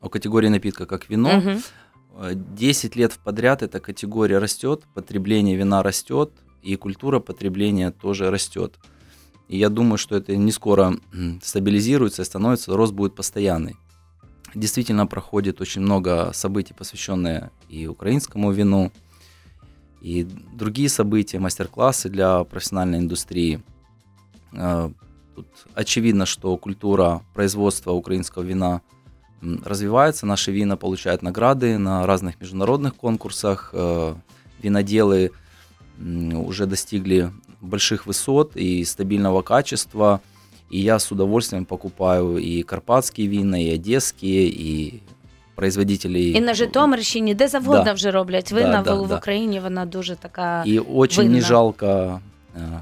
о 0.00 0.08
категории 0.08 0.48
напитка 0.48 0.84
как 0.84 1.08
вино. 1.08 1.30
Э, 2.16 2.32
10 2.34 2.96
лет 2.96 3.16
подряд 3.22 3.62
эта 3.62 3.78
категория 3.78 4.38
растет, 4.38 4.82
потребление 4.94 5.54
вина 5.54 5.80
растет, 5.84 6.32
и 6.60 6.74
культура 6.74 7.20
потребления 7.20 7.92
тоже 7.92 8.32
растет. 8.32 8.80
И 9.46 9.56
я 9.56 9.68
думаю, 9.68 9.96
что 9.96 10.16
это 10.16 10.34
не 10.36 10.50
скоро 10.50 10.98
стабилизируется 11.40 12.22
и 12.22 12.24
становится, 12.24 12.76
рост 12.76 12.92
будет 12.92 13.14
постоянный. 13.14 13.76
Действительно 14.56 15.06
проходит 15.06 15.60
очень 15.60 15.82
много 15.82 16.32
событий, 16.34 16.74
посвященные 16.74 17.52
и 17.68 17.86
украинскому 17.86 18.50
вину, 18.50 18.90
и 20.00 20.24
другие 20.24 20.88
события, 20.88 21.38
мастер-классы 21.38 22.08
для 22.08 22.42
профессиональной 22.42 22.98
индустрии. 22.98 23.62
Э, 25.37 25.37
Тут 25.37 25.47
очевидно, 25.73 26.25
что 26.25 26.57
культура 26.57 27.21
производства 27.33 27.91
украинского 27.91 28.43
вина 28.43 28.81
м, 29.43 29.61
развивается, 29.65 30.25
наши 30.25 30.51
вина 30.51 30.77
получают 30.77 31.21
награды 31.23 31.77
на 31.77 32.05
разных 32.05 32.39
международных 32.41 32.95
конкурсах, 32.95 33.71
э, 33.73 34.13
виноделы 34.63 35.31
м, 35.99 36.33
уже 36.45 36.65
достигли 36.65 37.31
больших 37.61 38.05
высот 38.07 38.51
и 38.55 38.85
стабильного 38.85 39.41
качества, 39.41 40.19
и 40.69 40.79
я 40.79 40.99
с 40.99 41.11
удовольствием 41.11 41.65
покупаю 41.65 42.37
и 42.37 42.63
карпатские 42.63 43.27
вина, 43.27 43.57
и 43.61 43.73
одесские, 43.75 44.47
и 44.49 44.99
производителей... 45.55 46.37
І 46.37 46.41
на 46.41 46.53
Житомирщині, 46.53 47.35
де 47.35 47.47
завгодно 47.47 47.83
Да. 47.83 47.93
вже 47.93 48.11
роблять 48.11 48.47
Да, 48.49 48.55
вина 48.55 48.81
да, 48.85 48.93
в, 48.95 49.03
в 49.03 49.07
да. 49.07 49.17
Україні. 49.17 49.59
Вона 49.59 49.85
дуже 49.85 50.15
така. 50.15 50.63
И 50.67 50.79
очень 50.79 51.23
не 51.23 51.29
винно. 51.29 51.47
жалко 51.47 51.85
э, 52.57 52.79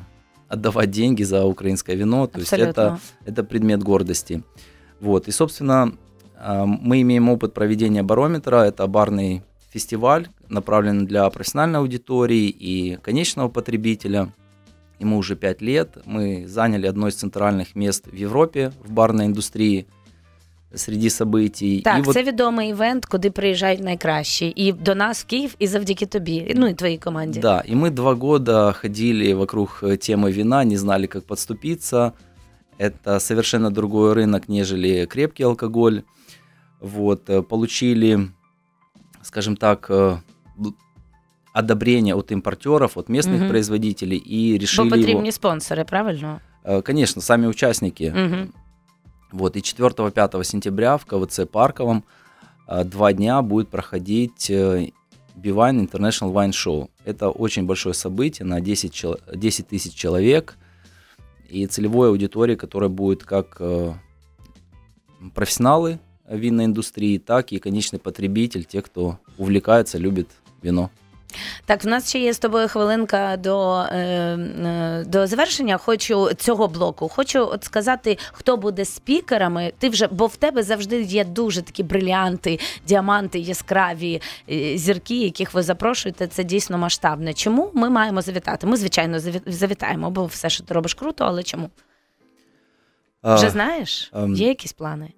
отдавать 0.49 0.91
деньги 0.91 1.23
за 1.23 1.45
украинское 1.45 1.97
вино, 1.97 2.27
то 2.27 2.39
есть 2.39 2.53
это 2.53 2.69
Абсолютно. 2.69 3.01
это 3.25 3.45
предмет 3.45 3.83
гордости. 3.83 4.43
Вот. 5.01 5.29
И, 5.29 5.31
собственно, 5.31 5.93
а, 6.39 6.67
мы 6.67 7.03
имеем 7.03 7.29
опыт 7.29 7.55
проведения 7.55 8.03
барометра. 8.03 8.59
Это 8.65 8.87
барный 8.87 9.43
фестиваль, 9.71 10.29
направленный 10.49 11.07
для 11.07 11.29
профессиональной 11.31 11.81
аудитории 11.81 12.49
и 12.49 12.97
конечного 13.03 13.49
потребителя. 13.49 14.33
Ему 14.99 15.19
уже 15.19 15.37
5 15.37 15.61
лет. 15.61 15.99
Мы 16.07 16.47
заняли 16.47 16.87
одно 16.87 17.09
из 17.09 17.15
центральных 17.17 17.75
мест 17.75 18.07
в 18.07 18.15
Европе 18.15 18.73
в 18.85 18.93
барной 18.93 19.27
индустрии 19.27 19.87
среди 20.76 21.10
событий. 21.10 21.82
Так, 21.82 21.98
и 22.00 22.02
вот 22.02 22.14
це 22.14 22.24
відомий 22.24 22.70
івент, 22.70 23.06
куди 23.06 23.32
приїжджають 23.32 23.84
найкращі. 23.84 24.54
І 24.56 24.74
до 24.74 24.96
нас 24.96 25.22
в 25.24 25.26
Київ, 25.26 25.56
і 25.60 25.68
завдяки 25.68 26.06
тобі, 26.06 26.54
ну 26.56 26.68
і 26.68 26.74
твоїй 26.74 26.98
команді. 26.98 27.40
Да, 27.40 27.64
и 27.70 27.76
мы 27.76 27.90
два 27.90 28.14
года 28.14 28.72
ходили 28.72 29.34
вокруг 29.34 29.80
э, 29.84 29.98
темы 29.98 30.32
вина, 30.32 30.64
не 30.66 30.78
знали, 30.78 31.08
как 31.08 31.24
подступиться. 31.26 32.12
Это 32.80 33.20
совершенно 33.20 33.70
другой 33.70 34.14
рынок, 34.14 34.42
нежели 34.48 35.06
крепкий 35.06 35.44
алкоголь. 35.46 36.02
Вот, 36.80 37.30
э, 37.30 37.42
получили, 37.42 38.28
скажем 39.22 39.56
так, 39.58 39.88
э, 39.90 40.18
бл- 40.58 40.74
одобрение 41.54 42.16
от 42.16 42.32
импортеров, 42.32 42.92
от 42.96 43.10
местных 43.10 43.38
Мгм. 43.40 43.50
производителей 43.50 44.18
и 44.26 44.54
Бо 44.54 44.62
решили 44.62 44.90
потрібні 44.90 45.14
его... 45.22 45.32
спонсори, 45.32 45.84
правильно? 45.84 46.40
Э, 46.66 46.82
Конечно, 46.82 47.22
сами 47.22 47.48
участники. 47.48 48.14
Мгм. 48.16 48.48
Вот, 49.33 49.57
и 49.57 49.61
4-5 49.61 50.45
сентября 50.45 50.97
в 50.97 51.07
КВЦ 51.07 51.41
Парковом 51.51 52.05
э, 52.69 52.85
два 52.85 53.13
дня 53.13 53.43
будет 53.43 53.69
проходить 53.69 54.51
э, 54.51 54.91
Бивайн 55.35 55.81
International 55.81 56.33
Wine 56.33 56.51
Show. 56.51 56.89
Это 57.05 57.31
очень 57.31 57.67
большое 57.67 57.95
событие 57.95 58.47
на 58.47 58.61
10, 58.61 58.93
чел- 58.93 59.19
10 59.33 59.69
тысяч 59.69 59.95
человек 59.95 60.57
и 61.49 61.67
целевой 61.67 62.09
аудитории, 62.09 62.55
которая 62.55 62.89
будет 62.89 63.25
как 63.25 63.57
э, 63.61 63.93
профессионалы 65.35 65.99
винной 66.29 66.65
индустрии, 66.65 67.19
так 67.19 67.53
и 67.53 67.59
конечный 67.59 67.99
потребитель, 67.99 68.65
те, 68.65 68.83
кто 68.83 69.19
увлекается, 69.39 69.99
любит 69.99 70.29
вино. 70.63 70.91
Так, 71.65 71.85
в 71.85 71.87
нас 71.87 72.09
ще 72.09 72.19
є 72.19 72.33
з 72.33 72.39
тобою 72.39 72.69
хвилинка 72.69 73.37
до, 73.37 73.75
е, 73.79 73.99
е, 73.99 75.05
до 75.07 75.27
завершення. 75.27 75.77
Хочу 75.77 76.35
цього 76.35 76.69
блоку. 76.69 77.09
Хочу 77.09 77.41
от 77.41 77.65
сказати, 77.65 78.19
хто 78.33 78.57
буде 78.57 78.85
спікерами. 78.85 79.73
Ти 79.79 79.89
вже, 79.89 80.07
бо 80.07 80.27
в 80.27 80.37
тебе 80.37 80.63
завжди 80.63 81.03
є 81.03 81.25
дуже 81.25 81.63
такі 81.63 81.83
брилянти, 81.83 82.59
діаманти, 82.87 83.39
яскраві 83.39 84.23
е, 84.51 84.79
зірки, 84.79 85.17
яких 85.17 85.55
ви 85.55 85.63
запрошуєте. 85.63 86.27
Це 86.27 86.45
дійсно 86.45 86.79
масштабне. 86.79 87.35
Чому 87.35 87.71
ми 87.75 87.91
маємо 87.91 88.23
завітати? 88.23 88.67
Ми, 88.67 88.77
звичайно, 88.77 89.19
завітаємо, 89.47 90.11
бо 90.11 90.25
все, 90.25 90.51
що 90.51 90.65
ти 90.65 90.75
робиш, 90.75 90.95
круто, 90.95 91.25
але 91.25 91.43
чому? 91.43 91.71
Вже 93.23 93.51
знаєш? 93.51 94.11
ем, 94.15 94.35
Є 94.35 94.49
якісь 94.49 94.73
плани? 94.73 95.13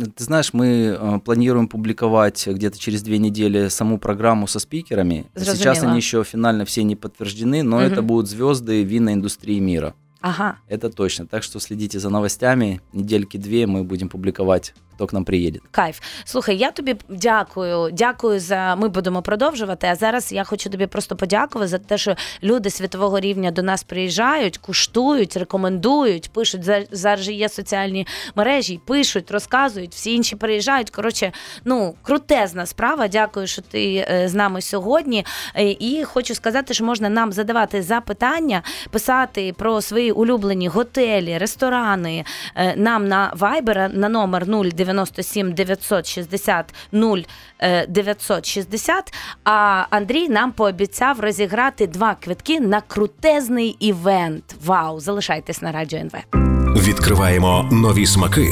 Ну, 0.00 0.06
Ты 0.06 0.22
знаешь, 0.22 0.52
мы 0.52 0.96
э, 0.96 1.18
планируем 1.24 1.66
публиковать 1.66 2.46
где-то 2.46 2.78
через 2.78 3.02
две 3.02 3.18
недели 3.18 3.66
саму 3.66 3.98
программу 3.98 4.46
со 4.46 4.60
спикерами. 4.60 5.26
Сейчас 5.34 5.58
Зрозумела. 5.58 5.88
они 5.90 5.96
еще 5.96 6.22
финально 6.22 6.64
все 6.64 6.84
не 6.84 6.94
подтверждены, 6.94 7.64
но 7.64 7.78
Мгм. 7.78 7.84
это 7.86 8.02
будут 8.02 8.30
звезды 8.30 8.84
винной 8.84 9.14
индустрии 9.14 9.58
мира. 9.58 9.94
Ага. 10.20 10.58
Это 10.68 10.88
точно. 10.88 11.26
Так 11.26 11.42
что 11.42 11.58
следите 11.58 11.98
за 11.98 12.10
новостями. 12.10 12.80
Недельки 12.92 13.38
две 13.38 13.66
мы 13.66 13.82
будем 13.82 14.08
публиковать, 14.08 14.72
кто 14.98 15.06
к 15.06 15.12
нам 15.12 15.24
приедет. 15.24 15.62
Кайф. 15.70 16.00
Слухай, 16.24 16.56
я 16.56 16.70
тобі 16.70 16.96
дякую. 17.08 17.90
Дякую 17.92 18.40
за. 18.40 18.76
Ми 18.76 18.88
будемо 18.88 19.22
продовжувати. 19.22 19.86
А 19.86 19.94
зараз 19.94 20.32
я 20.32 20.44
хочу 20.44 20.70
тобі 20.70 20.86
просто 20.86 21.16
подякувати 21.16 21.68
за 21.68 21.78
те, 21.78 21.98
що 21.98 22.14
люди 22.42 22.70
світового 22.70 23.20
рівня 23.20 23.50
до 23.50 23.62
нас 23.62 23.82
приїжджають, 23.82 24.58
куштують, 24.58 25.36
рекомендують, 25.36 26.30
пишуть. 26.32 26.64
За- 26.64 26.84
Зараз 26.90 27.28
є 27.28 27.48
соціальні 27.48 28.06
мережі, 28.34 28.80
пишуть, 28.86 29.30
розказують. 29.30 29.94
Всі 29.94 30.14
інші 30.14 30.36
приїжджають. 30.36 30.90
Коротше, 30.90 31.32
ну 31.64 31.94
крутезна 32.02 32.66
справа. 32.66 33.08
Дякую, 33.08 33.46
що 33.46 33.62
ти 33.62 34.06
е, 34.10 34.28
з 34.28 34.34
нами 34.34 34.60
сьогодні. 34.60 35.24
Е, 35.54 35.70
І 35.70 36.04
хочу 36.04 36.34
сказати, 36.34 36.74
що 36.74 36.84
можна 36.84 37.08
нам 37.08 37.32
задавати 37.32 37.82
запитання, 37.82 38.62
писати 38.90 39.54
про 39.58 39.80
свої 39.80 40.12
улюблені 40.12 40.68
готелі, 40.68 41.38
ресторани 41.38 42.24
е, 42.56 42.76
нам 42.76 43.08
на 43.08 43.32
Viber 43.38 43.96
на 43.96 44.08
номер 44.08 44.48
097 44.88 45.52
960 45.52 46.74
0960. 47.88 49.14
А 49.44 49.86
Андрій 49.90 50.28
нам 50.28 50.52
пообіцяв 50.52 51.20
розіграти 51.20 51.86
два 51.86 52.14
квитки 52.14 52.60
на 52.60 52.80
крутезний 52.80 53.76
івент. 53.80 54.44
Вау! 54.64 55.00
Залишайтесь 55.00 55.62
на 55.62 55.72
радіо 55.72 55.98
НВ. 55.98 56.12
Відкриваємо 56.76 57.68
нові 57.72 58.06
смаки 58.06 58.48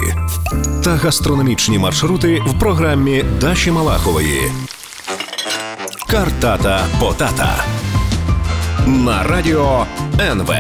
та 0.85 0.91
гастрономічні 0.91 1.79
маршрути 1.79 2.43
в 2.47 2.59
програмі 2.59 3.25
Даші 3.41 3.71
Малахової. 3.71 4.41
Картата 6.11 6.87
Потата 7.01 7.65
на 8.87 9.23
радіо 9.23 9.87
НВ. 10.21 10.55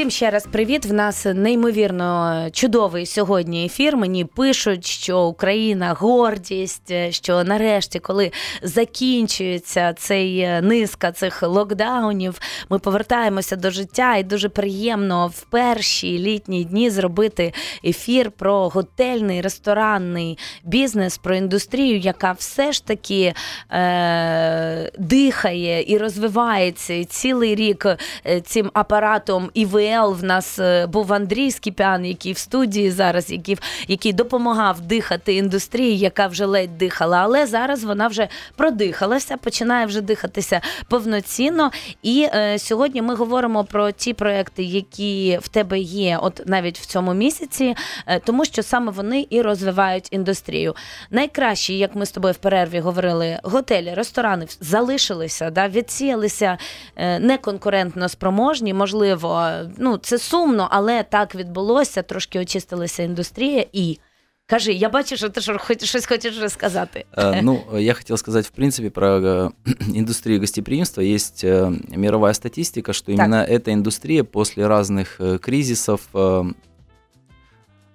Всім 0.00 0.10
ще 0.10 0.30
раз 0.30 0.46
привіт. 0.52 0.86
В 0.86 0.92
нас 0.92 1.26
неймовірно 1.34 2.46
чудовий 2.52 3.06
сьогодні 3.06 3.64
ефір. 3.64 3.96
Мені 3.96 4.24
пишуть, 4.24 4.86
що 4.86 5.20
Україна 5.22 5.96
гордість, 5.98 6.92
що 7.10 7.44
нарешті, 7.44 7.98
коли 7.98 8.32
закінчується 8.62 9.92
цей 9.92 10.38
е, 10.38 10.60
низка 10.62 11.12
цих 11.12 11.42
локдаунів, 11.42 12.40
ми 12.70 12.78
повертаємося 12.78 13.56
до 13.56 13.70
життя, 13.70 14.16
і 14.16 14.22
дуже 14.22 14.48
приємно 14.48 15.26
в 15.26 15.42
перші 15.42 16.18
літні 16.18 16.64
дні 16.64 16.90
зробити 16.90 17.52
ефір 17.84 18.30
про 18.30 18.68
готельний 18.68 19.40
ресторанний 19.40 20.38
бізнес, 20.64 21.18
про 21.18 21.34
індустрію, 21.34 21.98
яка 21.98 22.32
все 22.32 22.72
ж 22.72 22.86
таки 22.86 23.34
е- 23.70 24.90
дихає 24.98 25.84
і 25.92 25.98
розвивається 25.98 27.04
цілий 27.04 27.54
рік 27.54 27.86
е, 27.86 28.40
цим 28.40 28.70
апаратом 28.74 29.50
і 29.54 29.66
ви 29.98 30.12
в 30.12 30.24
нас 30.24 30.58
е, 30.58 30.86
був 30.86 31.12
Андрій 31.12 31.50
Скіпян, 31.50 32.04
який 32.04 32.32
в 32.32 32.38
студії 32.38 32.90
зараз, 32.90 33.30
який, 33.30 33.58
який 33.88 34.12
допомагав 34.12 34.80
дихати 34.80 35.34
індустрії, 35.34 35.98
яка 35.98 36.26
вже 36.26 36.44
ледь 36.44 36.78
дихала. 36.78 37.18
Але 37.18 37.46
зараз 37.46 37.84
вона 37.84 38.06
вже 38.06 38.28
продихалася, 38.56 39.36
починає 39.36 39.86
вже 39.86 40.00
дихатися 40.00 40.60
повноцінно. 40.88 41.70
І 42.02 42.28
е, 42.34 42.58
сьогодні 42.58 43.02
ми 43.02 43.14
говоримо 43.14 43.64
про 43.64 43.90
ті 43.92 44.14
проекти, 44.14 44.62
які 44.62 45.38
в 45.42 45.48
тебе 45.48 45.78
є, 45.78 46.18
от 46.22 46.42
навіть 46.46 46.78
в 46.78 46.86
цьому 46.86 47.14
місяці, 47.14 47.74
е, 48.06 48.20
тому 48.20 48.44
що 48.44 48.62
саме 48.62 48.92
вони 48.92 49.26
і 49.30 49.42
розвивають 49.42 50.08
індустрію. 50.10 50.74
Найкращі, 51.10 51.78
як 51.78 51.94
ми 51.94 52.06
з 52.06 52.10
тобою 52.10 52.34
в 52.34 52.36
перерві 52.36 52.80
говорили, 52.80 53.38
готелі, 53.42 53.94
ресторани 53.94 54.46
залишилися, 54.60 55.50
да, 55.50 55.68
відсіялися 55.68 56.58
е, 56.96 57.18
неконкурентно 57.18 58.08
спроможні. 58.08 58.74
Можливо, 58.74 59.50
ну 59.77 59.97
це 59.97 60.17
сумно, 60.19 60.67
але 60.71 61.03
так 61.03 61.35
відбулося. 61.35 62.01
Трошки 62.01 62.39
очистилася 62.39 63.03
індустрія 63.03 63.65
і. 63.73 63.99
Кажи, 64.47 64.73
я 64.73 64.89
бачу, 64.89 65.17
що 65.17 65.29
ти 65.29 65.41
що 65.41 65.57
хоч- 65.59 65.83
щось 65.83 66.05
хочеш 66.05 66.39
розказати. 66.41 67.05
Э, 67.17 67.39
Ну, 67.43 67.61
э, 67.73 67.79
я 67.79 67.93
хотел 67.93 68.17
сказать, 68.17 68.45
в 68.45 68.49
принципе, 68.49 68.89
про 68.89 69.19
э, 69.19 69.51
индустрию 69.95 70.39
гостеприимства. 70.39 71.03
Есть 71.03 71.43
э, 71.43 71.97
мировая 71.97 72.33
статистика, 72.33 72.93
что 72.93 73.05
Так. 73.05 73.15
именно 73.15 73.35
эта 73.51 73.71
индустрия 73.71 74.23
после 74.23 74.67
разных 74.67 75.19
э, 75.19 75.37
кризисов 75.39 76.01
э, 76.13 76.51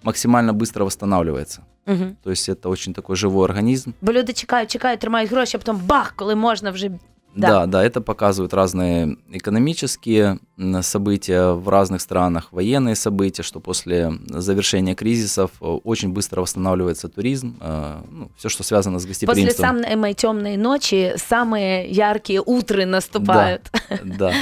максимально 0.02 0.52
быстро 0.52 0.84
восстанавливается. 0.84 1.62
Угу. 1.86 2.04
То 2.24 2.30
есть 2.30 2.48
это 2.48 2.68
очень 2.68 2.94
такой 2.94 3.16
живой 3.16 3.44
организм. 3.44 3.90
Бо 4.00 4.12
люди 4.12 4.32
чекають, 4.32 4.70
чекають, 4.70 5.00
тримають 5.00 5.30
гроші, 5.30 5.56
а 5.56 5.58
потім 5.58 5.76
бах, 5.86 6.12
коли 6.16 6.34
можна 6.34 6.70
вже. 6.70 6.90
Да. 7.36 7.48
Да. 7.48 7.66
да, 7.66 7.84
это 7.84 8.00
показывают 8.00 8.52
разные 8.54 9.16
экономические 9.30 10.38
м, 10.58 10.82
события 10.82 11.52
в 11.52 11.68
разных 11.68 12.00
странах, 12.00 12.48
военные 12.52 12.96
события, 12.96 13.44
что 13.44 13.60
после 13.60 14.12
завершения 14.28 14.94
кризисов 14.94 15.50
э, 15.60 15.64
очень 15.84 16.08
быстро 16.12 16.40
восстанавливается 16.40 17.08
туризм, 17.08 17.54
э, 17.60 18.00
ну, 18.10 18.30
все, 18.36 18.48
что 18.48 18.64
связано 18.64 18.98
с 18.98 19.06
Після 19.06 19.26
гостеприимством. 19.26 19.82
самої 19.84 20.14
темної 20.14 20.56
ночі 20.56 21.12
самі 21.16 21.86
яркі 21.90 22.38
утри 22.38 22.86
наступають. 22.86 23.60
Да. 24.04 24.32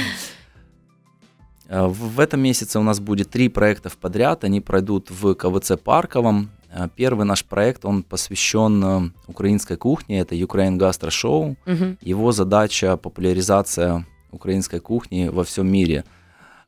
Э, 1.71 1.87
В 1.87 2.15
в 2.15 2.19
этом 2.19 2.37
месяце 2.37 2.79
у 2.79 2.83
нас 2.83 2.99
будет 2.99 3.29
три 3.29 3.49
проекта 3.49 3.89
в 3.89 3.95
подряд. 3.95 4.43
Они 4.43 4.61
пройдут 4.61 5.11
в 5.11 5.35
КВЦ 5.35 5.71
Парковом. 5.83 6.49
Э, 6.74 6.88
Первый 6.96 7.24
наш 7.24 7.44
проект, 7.44 7.84
он 7.84 8.02
посвящен 8.02 8.84
э, 8.84 9.10
украинской 9.28 9.76
кухне. 9.76 10.20
Это 10.20 10.34
Ukraine 10.34 10.76
Gastro 10.76 11.08
Show. 11.08 11.56
Мгм. 11.66 11.98
Его 12.00 12.32
задача 12.32 12.96
популяризация 12.96 14.04
украинской 14.32 14.80
кухни 14.80 15.28
во 15.28 15.44
всем 15.44 15.68
мире. 15.68 16.04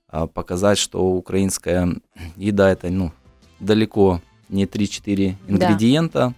А, 0.09 0.27
Показать, 0.27 0.79
что 0.79 1.05
украинская 1.05 1.97
еда 2.37 2.71
это 2.71 2.89
ну, 2.91 3.13
далеко 3.59 4.21
не 4.49 4.67
3-4 4.67 5.35
ингредиента. 5.49 6.35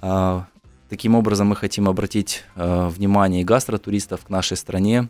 А, 0.00 0.46
Таким 0.88 1.16
образом, 1.16 1.48
мы 1.48 1.56
хотим 1.56 1.88
обратить 1.88 2.44
э, 2.54 2.88
внимание 2.88 3.40
и 3.42 3.44
гастротуристов 3.44 4.24
к 4.24 4.30
нашей 4.30 4.56
стране, 4.56 5.08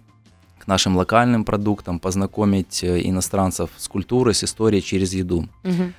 к 0.58 0.66
нашим 0.66 0.96
локальным 0.96 1.44
продуктам, 1.44 1.98
познакомить 1.98 2.82
иностранцев 2.82 3.68
с 3.76 3.86
культурой, 3.86 4.32
с 4.32 4.42
историей 4.42 4.82
через 4.82 5.12
еду. 5.12 5.48
Мгм. 5.64 5.92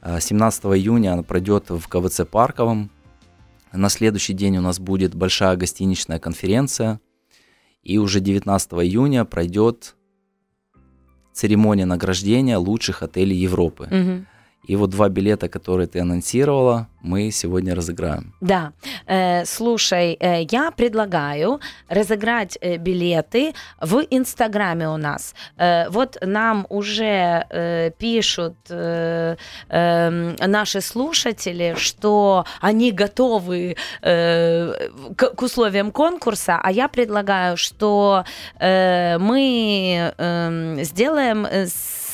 А, 0.00 0.20
17 0.20 0.64
июня 0.64 1.12
она 1.12 1.22
пройдет 1.22 1.70
в 1.70 1.88
КВЦ 1.88 2.22
Парковом. 2.30 2.90
На 3.72 3.88
следующий 3.88 4.32
день 4.32 4.56
у 4.58 4.60
нас 4.60 4.78
будет 4.78 5.14
большая 5.14 5.56
гостиничная 5.56 6.18
конференция. 6.18 7.00
И 7.82 7.98
уже 7.98 8.20
19 8.20 8.72
июня 8.74 9.24
пройдет 9.24 9.96
церемония 11.32 11.86
награждения 11.86 12.58
лучших 12.58 13.02
отелей 13.02 13.36
Европы. 13.36 13.88
Мгм. 13.90 14.26
И 14.68 14.76
вот 14.76 14.90
два 14.90 15.08
билета, 15.08 15.48
которые 15.48 15.86
ты 15.86 16.00
анонсировала, 16.00 16.86
мы 17.00 17.30
сегодня 17.30 17.74
разыграем. 17.74 18.34
Да. 18.40 18.72
Э, 19.06 19.44
слушай, 19.46 20.16
э, 20.20 20.42
я 20.50 20.70
предлагаю 20.70 21.60
разыграть 21.88 22.58
э, 22.60 22.76
билеты 22.76 23.54
в 23.80 24.04
Инстаграме 24.10 24.88
у 24.88 24.96
нас. 24.96 25.34
Э, 25.56 25.88
вот 25.88 26.18
нам 26.20 26.66
уже 26.68 27.46
э, 27.50 27.90
пишут 27.98 28.56
э, 28.68 29.36
э, 29.68 30.46
наши 30.46 30.80
слушатели, 30.80 31.74
что 31.78 32.44
они 32.60 32.92
готовы 32.92 33.76
э, 34.02 34.72
к, 35.16 35.30
к 35.34 35.42
условиям 35.42 35.92
конкурса, 35.92 36.60
а 36.62 36.70
я 36.70 36.88
предлагаю, 36.88 37.56
что 37.56 38.24
э, 38.60 39.18
мы 39.18 40.12
э, 40.18 40.82
сделаем 40.82 41.46
э, 41.46 41.66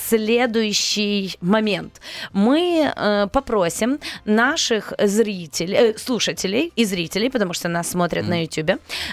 следующий 0.09 1.37
момент. 1.41 2.01
Мы 2.33 2.93
э, 2.97 3.27
попросим 3.33 3.99
наших 4.25 4.93
зрителей, 4.99 5.77
э, 5.77 5.99
слушателей 5.99 6.73
и 6.77 6.85
зрителей, 6.85 7.31
потому 7.31 7.55
что 7.55 7.69
нас 7.69 7.91
смотрят 7.91 8.25
Мгм. 8.25 8.31
на 8.31 8.43
YouTube, 8.43 8.71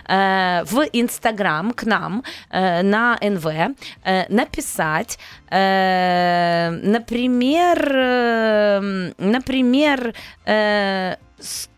э, 0.07 0.63
в 0.65 0.85
Инстаграм 0.93 1.71
к 1.73 1.83
нам 1.85 2.23
э, 2.49 2.81
на 2.83 3.17
НВ 3.21 3.45
э, 3.47 4.25
написать, 4.29 5.19
э, 5.49 6.69
например, 6.83 7.91
э, 7.95 9.11
например, 9.17 10.13
э, 10.45 11.15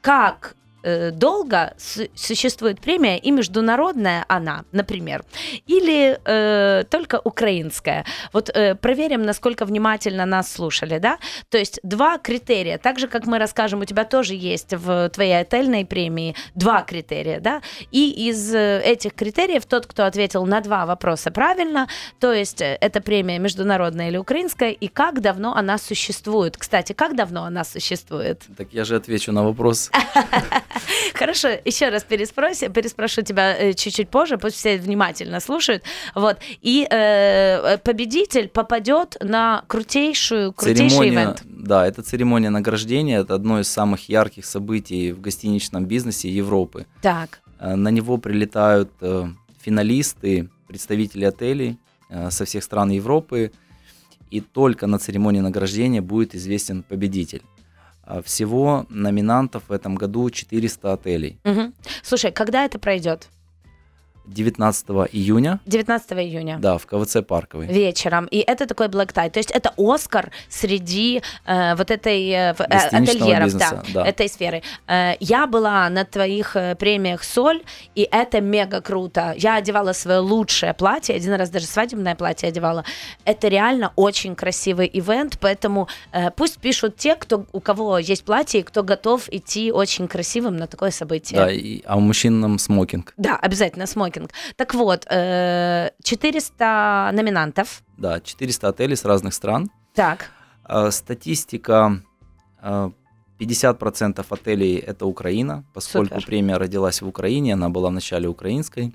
как 0.01 0.55
э, 0.83 1.11
долго 1.11 1.73
с- 1.77 2.07
существует 2.15 2.79
премия 2.81 3.17
и 3.17 3.31
международная 3.31 4.25
она, 4.27 4.63
например, 4.71 5.23
или 5.67 6.19
э, 6.25 6.83
только 6.89 7.19
украинская. 7.23 8.05
Вот 8.33 8.49
э, 8.49 8.75
проверим, 8.75 9.23
насколько 9.23 9.65
внимательно 9.65 10.25
нас 10.25 10.51
слушали, 10.51 10.99
да? 10.99 11.17
То 11.49 11.57
есть 11.57 11.79
два 11.83 12.17
критерия, 12.17 12.77
так 12.77 12.99
же, 12.99 13.07
как 13.07 13.25
мы 13.25 13.39
расскажем, 13.39 13.81
у 13.81 13.85
тебя 13.85 14.03
тоже 14.05 14.35
есть 14.35 14.73
в 14.73 15.09
твоей 15.09 15.39
отельной 15.39 15.85
премии 15.85 16.35
два 16.55 16.81
критерия, 16.81 17.39
да? 17.39 17.61
И 17.91 18.29
из 18.29 18.53
э, 18.53 18.81
этих 18.83 19.13
критериев 19.15 19.65
тот, 19.65 19.87
кто 19.87 20.05
ответил 20.05 20.45
на 20.45 20.61
два 20.61 20.85
вопроса 20.85 21.31
правильно, 21.31 21.87
то 22.19 22.33
есть 22.33 22.61
э, 22.61 22.77
это 22.81 23.01
премия 23.01 23.39
международная 23.39 24.09
или 24.09 24.17
украинская, 24.17 24.71
и 24.71 24.87
как 24.87 25.21
давно 25.21 25.55
она 25.55 25.77
существует. 25.77 26.57
Кстати, 26.57 26.93
как 26.93 27.15
давно 27.15 27.43
она 27.45 27.63
существует? 27.63 28.41
Так 28.57 28.67
я 28.71 28.83
же 28.85 28.95
отвечу 28.95 29.31
на 29.31 29.43
вопрос. 29.43 29.91
Хорошо, 31.13 31.49
еще 31.65 31.89
раз 31.89 32.03
переспроси, 32.03 32.69
переспрошу 32.69 33.21
тебя 33.21 33.55
э, 33.57 33.73
чуть-чуть 33.73 34.09
позже, 34.09 34.37
пусть 34.37 34.55
все 34.55 34.77
внимательно 34.77 35.39
слушают. 35.39 35.83
Вот. 36.15 36.37
И 36.61 36.87
э, 36.89 37.77
победитель 37.83 38.47
попадет 38.47 39.17
на 39.21 39.63
крутейшую, 39.67 40.53
крутейший 40.53 40.89
Церемония, 40.89 41.11
ивент. 41.13 41.43
да, 41.45 41.85
это 41.87 42.01
церемония 42.01 42.49
награждения, 42.49 43.19
это 43.19 43.35
одно 43.35 43.59
из 43.59 43.67
самых 43.67 44.09
ярких 44.09 44.45
событий 44.45 45.11
в 45.11 45.21
гостиничном 45.21 45.85
бизнесе 45.85 46.29
Европы. 46.29 46.85
Так. 47.01 47.39
Э, 47.59 47.75
На 47.75 47.89
него 47.89 48.17
прилетают 48.17 48.91
э, 49.01 49.25
финалисты, 49.61 50.49
представители 50.67 51.25
отелей 51.25 51.77
со 52.29 52.45
всех 52.45 52.63
стран 52.63 52.91
Европы, 52.91 53.51
и 54.29 54.39
только 54.41 54.87
на 54.87 54.99
церемонии 54.99 55.39
награждения 55.41 56.01
будет 56.01 56.35
известен 56.35 56.83
победитель. 56.83 57.41
А 58.05 58.21
Всего 58.21 58.85
номинантов 58.89 59.63
в 59.69 59.71
этом 59.71 59.95
году 59.95 60.29
400 60.29 60.93
отелей. 60.93 61.39
Мгм. 61.43 61.73
Слушай, 62.03 62.31
когда 62.31 62.65
это 62.65 62.77
пройдет? 62.79 63.29
19 64.25 64.87
июня, 65.11 65.59
19 65.65 66.11
июня. 66.13 66.57
да, 66.59 66.77
в 66.77 66.85
КВЦ 66.85 67.17
Парковый. 67.27 67.67
Вечером. 67.67 68.25
И 68.25 68.37
это 68.39 68.65
такой 68.65 68.87
black 68.87 69.13
tie. 69.13 69.29
То 69.29 69.39
есть 69.39 69.51
это 69.51 69.73
Оскар 69.77 70.31
среди 70.49 71.21
э, 71.45 71.75
вот 71.75 71.91
этой 71.91 72.29
э, 72.29 72.55
э, 72.57 72.63
ательеров, 72.63 73.45
бизнеса, 73.45 73.83
да, 73.93 74.03
да. 74.03 74.07
этой 74.07 74.29
сферы. 74.29 74.63
Э, 74.87 75.13
я 75.19 75.45
была 75.47 75.89
на 75.89 76.05
твоих 76.05 76.55
э, 76.55 76.75
премиях 76.75 77.23
Соль, 77.23 77.61
и 77.95 78.07
это 78.09 78.39
мега 78.41 78.81
круто. 78.81 79.33
Я 79.37 79.55
одевала 79.55 79.93
свое 79.93 80.19
лучшее 80.19 80.73
платье, 80.73 81.15
один 81.15 81.33
раз 81.33 81.49
даже 81.49 81.65
свадебное 81.65 82.15
платье 82.15 82.47
одевала. 82.47 82.85
Это 83.25 83.47
реально 83.49 83.91
очень 83.95 84.35
красивый 84.35 84.89
ивент, 84.91 85.37
поэтому 85.39 85.87
э, 86.11 86.31
пусть 86.31 86.59
пишут 86.59 86.95
те, 86.95 87.15
кто, 87.15 87.45
у 87.51 87.59
кого 87.59 87.97
есть 87.97 88.23
платье, 88.23 88.61
и 88.61 88.63
кто 88.63 88.83
готов 88.83 89.27
идти 89.31 89.71
очень 89.71 90.07
красивым 90.07 90.55
на 90.55 90.67
такое 90.67 90.91
событие. 90.91 91.39
Да, 91.39 91.51
и, 91.51 91.81
а 91.85 91.97
у 91.97 91.99
мужчин 91.99 92.39
нам 92.39 92.57
смокинг. 92.57 93.13
Да, 93.17 93.35
обязательно 93.35 93.85
смокинг. 93.85 94.12
Так 94.55 94.73
вот, 94.73 95.05
э, 95.09 95.89
400 96.03 97.11
номинантов. 97.13 97.83
Да, 97.97 98.19
400 98.19 98.69
отелей 98.69 98.95
с 98.95 99.05
разных 99.05 99.33
стран. 99.33 99.69
Так. 99.93 100.29
А, 100.63 100.91
Статистика 100.91 102.01
а, 102.61 102.91
50% 103.39 104.25
отелей 104.29 104.77
это 104.77 105.05
Украина, 105.05 105.63
поскольку 105.73 106.15
Супер. 106.15 106.25
премия 106.25 106.57
родилась 106.57 107.01
в 107.01 107.07
Украине, 107.07 107.53
она 107.53 107.69
была 107.69 107.89
вначале 107.89 108.27
украинской. 108.27 108.93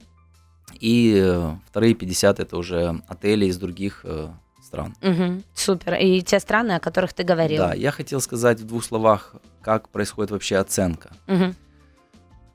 И 0.80 1.14
э, 1.16 1.56
вторые 1.66 1.94
50 1.94 2.40
это 2.40 2.56
уже 2.56 3.02
отели 3.08 3.46
из 3.46 3.58
других 3.58 4.02
э, 4.04 4.28
стран. 4.62 4.94
Мгм, 5.02 5.42
супер. 5.54 5.94
И 5.94 6.22
те 6.22 6.40
страны, 6.40 6.72
о 6.72 6.80
которых 6.80 7.12
ты 7.12 7.24
говорил. 7.24 7.58
Да, 7.58 7.74
я 7.74 7.90
хотел 7.90 8.20
сказать 8.20 8.60
в 8.60 8.66
двух 8.66 8.84
словах, 8.84 9.34
как 9.62 9.88
происходит 9.88 10.30
вообще 10.30 10.56
оценка. 10.56 11.10
А, 11.26 11.52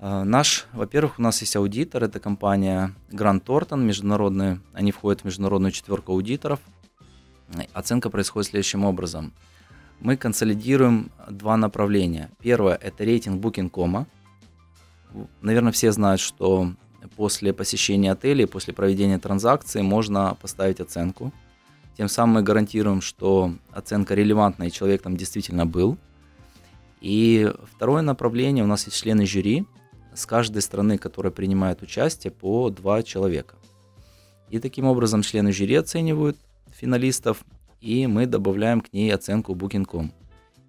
Наш, 0.03 0.65
во-первых, 0.73 1.17
у 1.17 1.21
нас 1.21 1.39
есть 1.39 1.55
аудитор, 1.55 2.03
это 2.03 2.19
компания 2.19 2.93
Grant 3.09 3.41
Thornton, 3.41 3.77
международная, 3.77 4.59
они 4.73 4.91
входят 4.91 5.21
в 5.21 5.23
международную 5.23 5.71
четверку 5.71 6.11
аудиторов. 6.11 6.59
Оценка 7.71 8.09
происходит 8.09 8.49
следующим 8.49 8.83
образом. 8.83 9.31
Мы 10.01 10.17
консолидируем 10.17 11.09
два 11.29 11.55
направления. 11.55 12.31
Первое– 12.41 12.75
это 12.81 13.05
рейтинг 13.05 13.41
Booking.com. 13.41 14.05
Наверное, 15.39 15.71
все 15.71 15.93
знают, 15.93 16.19
что 16.19 16.73
после 17.15 17.53
посещения 17.53 18.11
отелей, 18.11 18.45
после 18.45 18.73
проведения 18.73 19.19
транзакции 19.19 19.81
можно 19.81 20.35
поставить 20.41 20.81
оценку. 20.81 21.31
Тем 21.95 22.09
самым 22.09 22.35
мы 22.35 22.41
гарантируем, 22.41 22.99
что 22.99 23.53
оценка 23.71 24.15
релевантна 24.15 24.65
и 24.65 24.71
человек 24.71 25.01
там 25.01 25.15
действительно 25.15 25.65
был. 25.65 25.97
И 26.99 27.49
второе 27.73 28.01
направление, 28.01 28.65
у 28.65 28.67
нас 28.67 28.85
есть 28.85 28.97
члены 29.01 29.25
жюри, 29.25 29.65
с 30.15 30.25
каждой 30.25 30.61
страны, 30.61 30.97
которая 30.97 31.31
принимает 31.31 31.81
участие, 31.81 32.31
по 32.31 32.69
два 32.69 33.03
человека. 33.03 33.55
И 34.49 34.59
таким 34.59 34.85
образом 34.85 35.21
члены 35.21 35.51
жюри 35.51 35.75
оценивают 35.75 36.37
финалистов, 36.71 37.43
и 37.81 38.07
мы 38.07 38.25
добавляем 38.25 38.81
к 38.81 38.93
ней 38.93 39.13
оценку 39.13 39.53
Booking.com. 39.53 40.11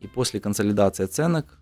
И 0.01 0.07
после 0.07 0.41
консолидации 0.41 1.05
оценок 1.05 1.59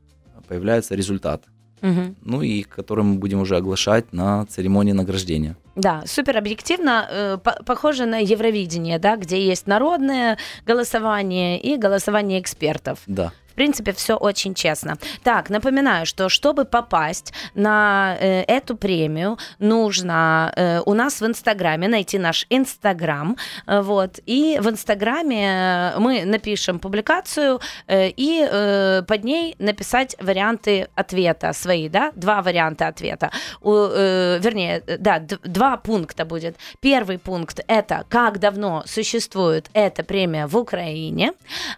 появляется 0.48 0.94
результат, 0.94 1.44
Угу. 1.82 2.14
ну 2.22 2.42
и 2.42 2.62
который 2.62 3.02
мы 3.04 3.14
будем 3.16 3.40
уже 3.40 3.56
оглашать 3.56 4.12
на 4.12 4.46
церемонии 4.46 4.92
награждения. 4.92 5.56
Да, 5.74 6.04
супер 6.06 6.36
объективно, 6.36 7.06
э, 7.10 7.38
по- 7.38 7.60
похоже 7.64 8.06
на 8.06 8.18
Евровидение, 8.18 8.98
да, 9.00 9.16
где 9.16 9.44
есть 9.44 9.66
народное 9.66 10.38
голосование 10.64 11.60
и 11.60 11.76
голосование 11.76 12.40
экспертов. 12.40 13.00
Да. 13.08 13.32
В 13.52 13.54
принципе, 13.54 13.92
все 13.92 14.14
очень 14.16 14.54
честно. 14.54 14.96
Так, 15.22 15.50
напоминаю, 15.50 16.06
что 16.06 16.28
чтобы 16.28 16.64
попасть 16.64 17.32
на 17.54 18.16
э, 18.18 18.42
эту 18.42 18.76
премию, 18.76 19.38
нужно 19.58 20.52
э, 20.56 20.80
у 20.86 20.94
нас 20.94 21.20
в 21.20 21.26
Инстаграме 21.26 21.88
найти 21.88 22.18
наш 22.18 22.46
Инстаграм, 22.50 23.36
э, 23.66 23.82
вот, 23.82 24.20
и 24.26 24.58
в 24.60 24.68
Инстаграме 24.70 25.92
мы 25.98 26.24
напишем 26.24 26.78
публикацию 26.78 27.60
э, 27.86 28.08
и 28.08 28.48
э, 28.50 29.02
под 29.06 29.24
ней 29.24 29.54
написать 29.58 30.16
варианты 30.20 30.88
ответа 30.94 31.52
свои, 31.52 31.88
да, 31.88 32.12
два 32.14 32.40
варианта 32.42 32.88
ответа, 32.88 33.30
У, 33.60 33.72
э, 33.72 34.38
вернее, 34.40 34.82
э, 34.86 34.96
да, 34.98 35.18
два 35.44 35.76
пункта 35.76 36.24
будет. 36.24 36.56
Первый 36.80 37.18
пункт 37.18 37.60
это 37.66 38.04
как 38.08 38.38
давно 38.38 38.82
существует 38.86 39.68
эта 39.74 40.02
премия 40.02 40.46
в 40.46 40.56
Украине, 40.56 41.32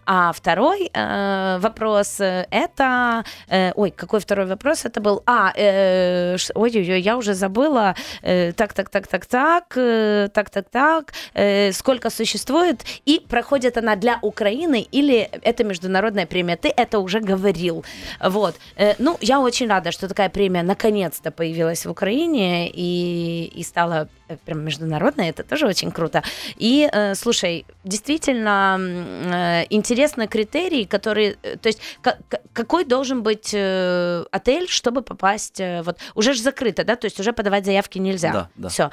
а 0.07 0.33
второй 0.33 0.91
э, 0.93 1.59
вопрос 1.75 2.21
э, 2.21 2.47
это... 2.51 3.25
э, 3.49 3.73
ой, 3.75 3.91
какой 3.91 4.21
второй 4.21 4.47
вопрос 4.47 4.85
это 4.85 5.01
был? 5.01 5.23
А, 5.27 5.53
э, 5.57 6.37
ой-ой-ой, 6.55 7.01
я 7.01 7.17
уже 7.17 7.35
забыла. 7.35 7.95
Э, 8.23 8.53
так, 8.53 8.73
так, 8.73 8.89
так, 8.89 9.07
так, 9.07 9.27
так, 9.27 9.77
э, 9.77 10.29
так, 10.33 10.51
так, 10.51 10.69
так. 10.71 11.13
э, 11.35 11.73
сколько 11.73 12.11
существует? 12.11 12.85
И 13.09 13.21
проходит 13.29 13.77
она 13.79 13.97
для 13.97 14.19
Украины 14.23 14.87
или 14.93 15.29
это 15.43 15.65
международная 15.65 16.27
премия? 16.27 16.57
Ты 16.57 16.73
это 16.77 16.99
уже 16.99 17.21
говорил. 17.21 17.85
Вот. 18.21 18.55
Э, 18.77 18.95
ну, 18.99 19.17
я 19.21 19.41
очень 19.41 19.69
рада, 19.69 19.91
что 19.93 20.09
такая 20.09 20.29
премия 20.29 20.63
наконец-то 20.63 21.31
появилась 21.31 21.87
в 21.87 21.91
Украине 21.91 22.71
и, 22.71 23.51
и 23.59 23.63
стала 23.65 24.09
э, 24.29 24.37
прям 24.45 24.65
международной. 24.65 25.29
Это 25.29 25.43
тоже 25.43 25.67
очень 25.67 25.91
круто. 25.91 26.23
И, 26.57 26.89
э, 26.93 27.15
слушай, 27.15 27.65
действительно 27.85 28.79
э, 28.79 29.65
интересно 29.71 30.27
критерий, 30.27 30.85
который, 30.87 31.37
э, 31.43 31.54
то 31.61 31.69
есть 31.69 31.81
ка- 32.03 32.19
ка- 32.29 32.41
какой 32.53 32.85
должен 32.85 33.23
быть 33.23 33.51
э, 33.55 34.25
отель, 34.31 34.69
чтобы 34.69 35.03
попасть, 35.03 35.61
э, 35.61 35.83
вот 35.83 35.99
уже 36.15 36.35
же 36.35 36.43
закрыто, 36.43 36.85
да, 36.85 36.97
то 36.97 37.07
есть 37.07 37.21
уже 37.21 37.33
подавать 37.33 37.65
заявки 37.65 37.99
нельзя. 37.99 38.33
Да, 38.33 38.49
да. 38.57 38.69
Все. 38.69 38.91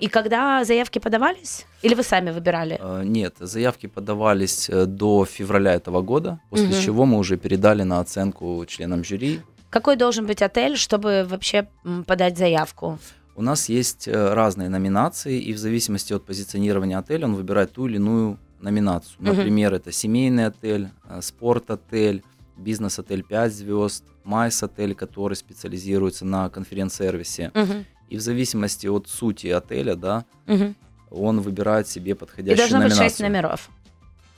И 0.00 0.08
когда 0.08 0.64
заявки 0.64 0.98
подавались, 0.98 1.66
или 1.82 1.94
вы 1.94 2.02
сами 2.02 2.30
выбирали? 2.30 2.78
Э, 2.80 3.02
Нет, 3.04 3.36
заявки 3.40 3.86
подавались 3.86 4.68
э, 4.70 4.86
до 4.86 5.24
февраля 5.24 5.74
этого 5.74 6.02
года, 6.02 6.38
после 6.50 6.68
Мгм. 6.68 6.80
чего 6.80 7.04
мы 7.06 7.18
уже 7.18 7.36
передали 7.36 7.82
на 7.82 8.00
оценку 8.00 8.64
членам 8.66 9.04
жюри. 9.04 9.40
Какой 9.70 9.96
должен 9.96 10.26
быть 10.26 10.40
отель, 10.42 10.76
чтобы 10.76 11.24
вообще 11.28 11.66
подать 12.06 12.38
заявку? 12.38 12.98
У 13.36 13.42
нас 13.42 13.68
есть 13.68 14.06
э, 14.06 14.32
разные 14.34 14.68
номинации, 14.68 15.40
и 15.40 15.52
в 15.52 15.58
зависимости 15.58 16.12
от 16.12 16.24
позиционирования 16.24 16.96
отеля 16.98 17.24
он 17.26 17.34
выбирает 17.34 17.72
ту 17.72 17.86
или 17.88 17.96
иную 17.96 18.38
номинацию. 18.64 19.16
Например, 19.20 19.72
это 19.74 19.92
семейный 19.92 20.46
отель, 20.46 20.88
э, 21.08 21.20
спорт-отель, 21.22 22.22
бизнес-отель 22.56 23.22
5 23.22 23.52
звезд, 23.52 24.04
майс-отель, 24.24 24.94
который 24.94 25.34
специализируется 25.34 26.24
на 26.24 26.48
конференц-сервисе. 26.48 27.50
Мгм. 27.54 27.84
И 28.08 28.16
в 28.16 28.20
зависимости 28.20 28.86
от 28.86 29.08
сути 29.08 29.48
отеля, 29.48 29.94
да, 29.96 30.24
Мгм. 30.46 30.74
он 31.10 31.40
выбирает 31.40 31.88
себе 31.88 32.12
И 32.12 32.14
подходящую 32.14 32.56
должно 32.58 32.78
быть 32.78 32.84
номинацию. 32.90 33.08
6 33.10 33.20
номеров. 33.20 33.70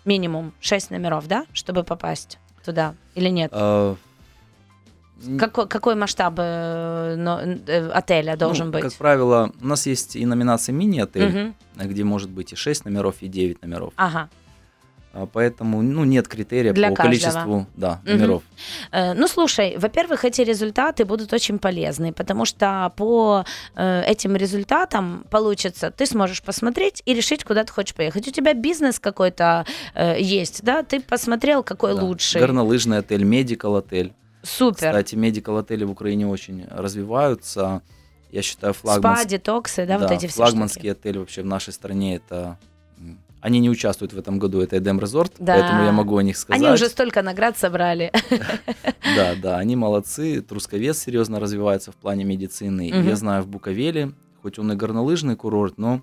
Минимум 0.04 0.52
6 0.60 0.90
номеров, 0.90 1.26
да, 1.28 1.46
чтобы 1.52 1.84
попасть 1.84 2.38
туда? 2.64 2.94
Или 3.14 3.28
нет? 3.28 3.52
Н- 3.52 3.96
Какой, 5.38 5.66
какой 5.66 5.94
масштаб 5.94 6.34
э, 6.38 7.14
но- 7.16 7.40
э, 7.40 7.88
отеля 7.90 8.36
должен 8.36 8.66
ну, 8.66 8.72
быть? 8.72 8.82
Как 8.82 8.92
правило, 8.94 9.50
у 9.62 9.66
нас 9.66 9.86
есть 9.86 10.14
и 10.16 10.26
номинация 10.26 10.72
мини-отель, 10.74 11.28
Мгм. 11.76 11.88
где 11.88 12.04
может 12.04 12.28
быть 12.30 12.52
и 12.52 12.56
6 12.56 12.84
номеров, 12.84 13.16
и 13.22 13.28
9 13.28 13.62
номеров. 13.62 13.92
Ага. 13.96 14.28
А, 15.14 15.24
Поэтому 15.24 15.80
ну, 15.80 16.04
нет 16.04 16.28
критерия 16.28 16.74
Для 16.74 16.90
по 16.90 16.96
каждого. 16.96 17.10
количеству 17.10 17.66
да, 17.76 18.00
номеров. 18.04 18.42
Э, 18.92 19.14
Ну, 19.14 19.26
слушай, 19.28 19.78
во-первых, 19.78 20.26
эти 20.26 20.42
результаты 20.42 21.06
будут 21.06 21.32
очень 21.32 21.58
полезны, 21.58 22.12
потому 22.12 22.44
что 22.44 22.92
по 22.96 23.46
э, 23.74 24.02
этим 24.06 24.36
результатам 24.36 25.24
получится, 25.30 25.90
ты 25.90 26.04
сможешь 26.04 26.42
посмотреть 26.42 27.02
и 27.06 27.14
решить, 27.14 27.42
куда 27.44 27.64
ты 27.64 27.72
хочешь 27.72 27.94
поехать. 27.94 28.28
У 28.28 28.30
тебя 28.30 28.52
бизнес 28.52 28.98
какой-то 28.98 29.64
э, 29.94 30.20
есть, 30.20 30.62
да? 30.62 30.82
Ты 30.82 31.00
посмотрел, 31.00 31.62
какой 31.62 31.94
Да. 31.96 32.02
лучший. 32.02 32.40
Горнолыжный 32.42 32.98
отель, 32.98 33.24
медикал 33.24 33.76
отель. 33.76 34.12
Супер. 34.46 34.76
Кстати, 34.88 35.14
медикал 35.16 35.58
отели 35.58 35.84
в 35.84 35.90
Украине 35.90 36.26
очень 36.26 36.66
развиваются. 36.70 37.82
Я 38.30 38.42
считаю, 38.42 38.74
флагманс- 38.74 38.98
Спа, 39.20 39.24
детоксы, 39.24 39.86
да, 39.86 39.98
вот 39.98 40.10
эти 40.10 40.26
все 40.26 40.36
флагманский 40.36 40.80
штуки. 40.90 40.98
отель 41.00 41.18
вообще 41.18 41.42
в 41.42 41.46
нашей 41.46 41.72
стране 41.72 42.16
это... 42.16 42.58
Они 43.40 43.60
не 43.60 43.70
участвуют 43.70 44.12
в 44.12 44.18
этом 44.18 44.38
году, 44.40 44.60
это 44.60 44.78
Эдем 44.78 44.98
Резорт, 44.98 45.32
Да. 45.38 45.54
поэтому 45.54 45.84
я 45.84 45.92
могу 45.92 46.16
о 46.16 46.22
них 46.22 46.36
сказать. 46.36 46.60
Они 46.60 46.72
уже 46.72 46.88
столько 46.88 47.22
наград 47.22 47.56
собрали. 47.56 48.10
Да, 49.16 49.34
да, 49.40 49.58
они 49.58 49.76
молодцы. 49.76 50.40
Трусковец 50.42 50.98
серьезно 50.98 51.38
развивается 51.38 51.92
в 51.92 51.94
плане 51.96 52.24
медицины. 52.24 52.90
Я 52.90 53.16
знаю, 53.16 53.42
в 53.44 53.46
Буковеле, 53.46 54.12
хоть 54.42 54.58
он 54.58 54.72
и 54.72 54.74
горнолыжный 54.74 55.36
курорт, 55.36 55.78
но 55.78 56.02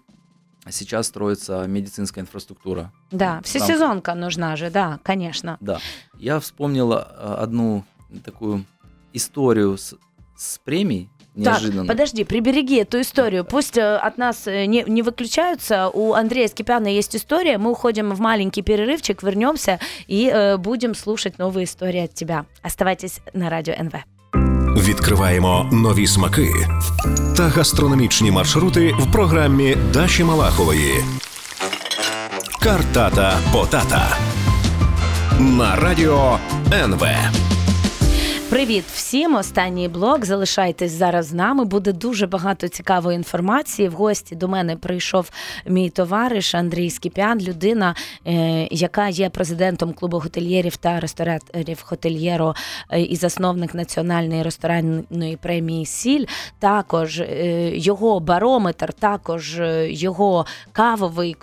сейчас 0.69 1.07
строится 1.07 1.65
медицинская 1.67 2.23
инфраструктура. 2.23 2.91
Да, 3.11 3.41
всесезонка 3.43 4.15
нужна 4.15 4.55
же, 4.55 4.69
да, 4.69 4.99
конечно. 5.03 5.57
Да. 5.59 5.79
Я 6.17 6.39
вспомнил 6.39 6.93
э, 6.93 7.01
одну 7.01 7.83
такую 8.24 8.64
историю 9.12 9.76
с, 9.76 9.94
с 10.36 10.58
премией 10.58 11.08
неожиданно. 11.38 11.86
Так, 11.86 11.96
подожди, 11.96 12.24
прибереги 12.24 12.76
эту 12.76 13.00
историю. 13.00 13.44
Пусть 13.44 13.76
э, 13.78 13.96
от 13.96 14.18
нас 14.18 14.46
э, 14.46 14.66
не, 14.66 14.84
не 14.86 15.02
выключаются. 15.02 15.88
У 15.88 16.12
Андрея 16.12 16.48
Скипяна 16.48 16.88
есть 16.88 17.16
история. 17.16 17.58
Мы 17.58 17.70
уходим 17.70 18.10
в 18.10 18.20
маленький 18.20 18.62
перерывчик, 18.62 19.22
вернемся 19.22 19.78
и 20.06 20.30
э, 20.32 20.56
будем 20.56 20.94
слушать 20.94 21.38
новые 21.38 21.64
истории 21.64 22.04
от 22.04 22.14
тебя. 22.14 22.44
Оставайтесь 22.62 23.20
на 23.34 23.50
радио 23.50 23.74
НВ. 23.74 23.94
Відкриваємо 24.76 25.68
нові 25.72 26.06
смаки 26.06 26.48
та 27.36 27.48
гастрономічні 27.48 28.30
маршрути 28.30 28.94
в 28.98 29.12
програмі 29.12 29.76
Даші 29.92 30.24
Малахової. 30.24 30.94
Картата 32.62 33.38
Потата 33.52 34.16
на 35.38 35.76
радіо 35.76 36.38
НВ. 36.72 37.06
Привіт 38.53 38.85
всім! 38.93 39.35
Останній 39.35 39.87
блок. 39.87 40.25
Залишайтесь 40.25 40.91
зараз 40.91 41.25
з 41.25 41.33
нами. 41.33 41.65
Буде 41.65 41.91
дуже 41.93 42.27
багато 42.27 42.67
цікавої 42.67 43.15
інформації. 43.15 43.89
В 43.89 43.93
гості 43.93 44.35
до 44.35 44.47
мене 44.47 44.77
прийшов 44.77 45.29
мій 45.65 45.89
товариш 45.89 46.55
Андрій 46.55 46.89
Скіпян, 46.89 47.39
людина, 47.39 47.95
е, 48.27 48.67
яка 48.71 49.07
є 49.07 49.29
президентом 49.29 49.93
клубу 49.93 50.19
готельєрів 50.19 50.77
та 50.77 50.99
рестораторів 50.99 51.81
Хотельєро 51.81 52.55
е, 52.89 53.01
і 53.01 53.15
засновник 53.15 53.75
національної 53.75 54.43
ресторанної 54.43 55.37
премії 55.41 55.85
Сіль. 55.85 56.25
Також 56.59 57.19
е, 57.19 57.71
його 57.77 58.19
барометр, 58.19 58.93
також 58.93 59.61
його 59.87 60.45
кавовий 60.71 61.35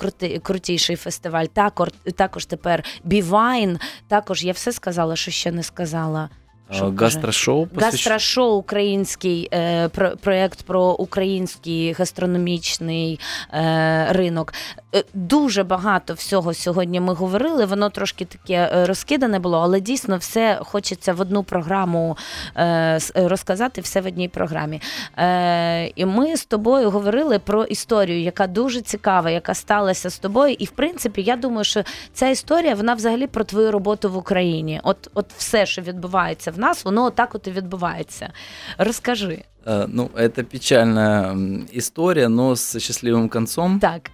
крутіший 0.43 0.97
фестиваль. 0.97 1.47
Також, 1.47 1.89
також 2.17 2.47
тепер 2.47 2.85
Бівайн. 3.05 3.79
Також 4.09 4.45
я 4.45 4.53
все 4.53 4.73
сказала, 4.73 5.17
що 5.17 5.31
ще 5.31 5.53
не 5.53 5.63
сказала. 5.63 6.29
Що? 6.73 6.95
Гастрошоу 6.99 7.67
посвящ- 7.67 7.81
Гастрошоу 7.85 8.57
український 8.57 9.49
е, 9.53 9.89
про, 9.89 10.11
проєкт 10.11 10.63
про 10.63 10.83
український 10.93 11.93
гастрономічний 11.93 13.21
е, 13.53 14.07
ринок. 14.11 14.53
е, 14.95 15.05
дуже 15.15 15.65
багато 15.65 16.15
всього 16.15 16.55
сьогодні 16.55 17.01
ми 17.01 17.15
говорили. 17.15 17.65
Воно 17.65 17.91
трошки 17.91 18.25
таке 18.25 18.71
е, 18.75 18.87
розкидане 18.87 19.39
було, 19.39 19.59
але 19.59 19.81
дійсно 19.81 20.17
все 20.17 20.59
хочеться 20.63 21.13
в 21.13 21.21
одну 21.21 21.43
програму 21.43 22.17
е, 22.57 22.65
е, 22.65 23.29
розказати, 23.29 23.81
все 23.81 24.01
в 24.01 24.07
одній 24.07 24.29
програмі. 24.29 24.81
Е, 25.19 25.87
і 25.95 26.05
ми 26.07 26.37
з 26.37 26.45
тобою 26.45 26.91
говорили 26.91 27.39
про 27.39 27.65
історію, 27.65 28.21
яка 28.23 28.47
дуже 28.47 28.81
цікава, 28.81 29.31
яка 29.31 29.55
сталася 29.55 30.11
з 30.11 30.19
тобою. 30.19 30.57
І 30.59 30.65
в 30.65 30.71
принципі, 30.71 31.23
я 31.23 31.37
думаю, 31.37 31.65
що 31.65 31.83
ця 32.13 32.29
історія 32.29 32.75
вона 32.75 32.95
взагалі 32.95 33.27
про 33.27 33.45
твою 33.45 33.73
роботу 33.73 34.11
в 34.11 34.17
Україні. 34.17 34.81
От, 34.83 35.11
от 35.15 35.27
все, 35.37 35.67
що 35.67 35.83
відбувається 35.83 36.51
в 36.51 36.59
нас, 36.60 36.86
воно 36.86 37.06
отак 37.06 37.36
от 37.36 37.48
і 37.48 37.52
відбувається. 37.52 38.34
Розкажи. 38.78 39.44
Э, 39.66 39.86
Ну, 39.90 40.10
это 40.16 40.44
печальная 40.44 41.32
м, 41.32 41.68
история, 41.78 42.28
но 42.30 42.56
с 42.56 42.76
счастливым 42.80 43.30
концом. 43.30 43.80
Так, 43.80 44.12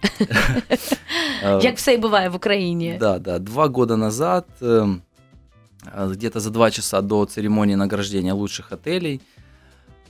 Э, 1.44 1.62
як 1.62 1.76
все 1.76 1.94
і 1.94 1.98
буває 1.98 2.28
в 2.28 2.34
Україні. 2.36 2.96
Да, 3.00 3.18
да. 3.18 3.38
Два 3.38 3.66
года 3.66 3.96
назад, 3.96 4.44
э, 4.60 4.96
э, 5.98 6.10
где-то 6.12 6.40
за 6.40 6.50
два 6.50 6.70
часа 6.70 7.00
до 7.02 7.24
церемонии 7.26 7.76
награждения 7.76 8.32
лучших 8.34 8.72
отелей, 8.72 9.20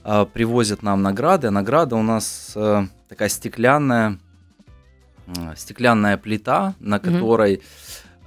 э, 0.05 0.25
привозят 0.25 0.83
нам 0.83 1.07
награды. 1.07 1.49
Награда 1.49 1.95
у 1.95 2.03
нас 2.03 2.53
э, 2.57 2.87
такая 3.07 3.29
стеклянная, 3.29 4.17
м, 5.37 5.51
стеклянная 5.55 6.17
плита, 6.17 6.73
на 6.79 6.97
Мгм. 6.97 7.13
которой 7.13 7.61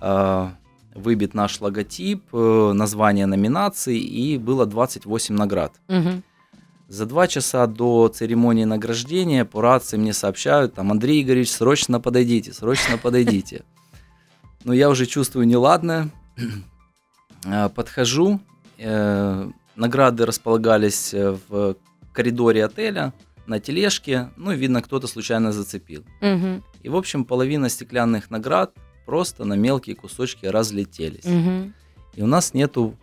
э, 0.01 0.49
выбит 0.94 1.34
наш 1.34 1.62
логотип, 1.62 2.24
э, 2.34 2.72
название 2.74 3.26
номинаций, 3.26 3.98
и 3.98 4.38
было 4.38 4.66
28 4.66 5.36
наград. 5.36 5.74
Угу. 5.88 6.22
За 6.88 7.06
два 7.06 7.28
часа 7.28 7.68
до 7.68 8.10
церемонии 8.10 8.66
награждения 8.66 9.46
по 9.46 9.62
рации 9.62 9.98
мне 9.98 10.14
сообщают, 10.14 10.74
там, 10.74 10.92
Андрей 10.92 11.22
Игоревич, 11.24 11.52
срочно 11.52 12.00
подойдите, 12.00 12.52
срочно 12.54 12.98
подойдите. 12.98 13.64
Но 14.64 14.74
я 14.74 14.90
уже 14.90 15.06
чувствую 15.06 15.48
неладное. 15.48 16.10
Э, 17.44 17.70
Подхожу, 17.70 18.40
э, 18.78 19.50
награды 19.76 20.26
располагались 20.26 21.12
в 21.14 21.76
коридоре 22.14 22.66
отеля, 22.66 23.14
на 23.48 23.60
тележке, 23.60 24.30
ну 24.38 24.52
видно, 24.52 24.82
кто-то 24.82 25.08
случайно 25.08 25.52
зацепил. 25.52 26.06
И, 26.84 26.90
в 26.90 26.96
общем, 26.96 27.26
половина 27.26 27.70
стеклянных 27.70 28.30
наград 28.30 28.74
просто 29.06 29.46
на 29.46 29.54
мелкие 29.54 29.96
кусочки 29.96 30.46
разлетелись. 30.46 31.26
Угу. 31.26 31.72
И 32.16 32.22
у 32.22 32.28
нас 32.28 32.54
нету, 32.54 32.96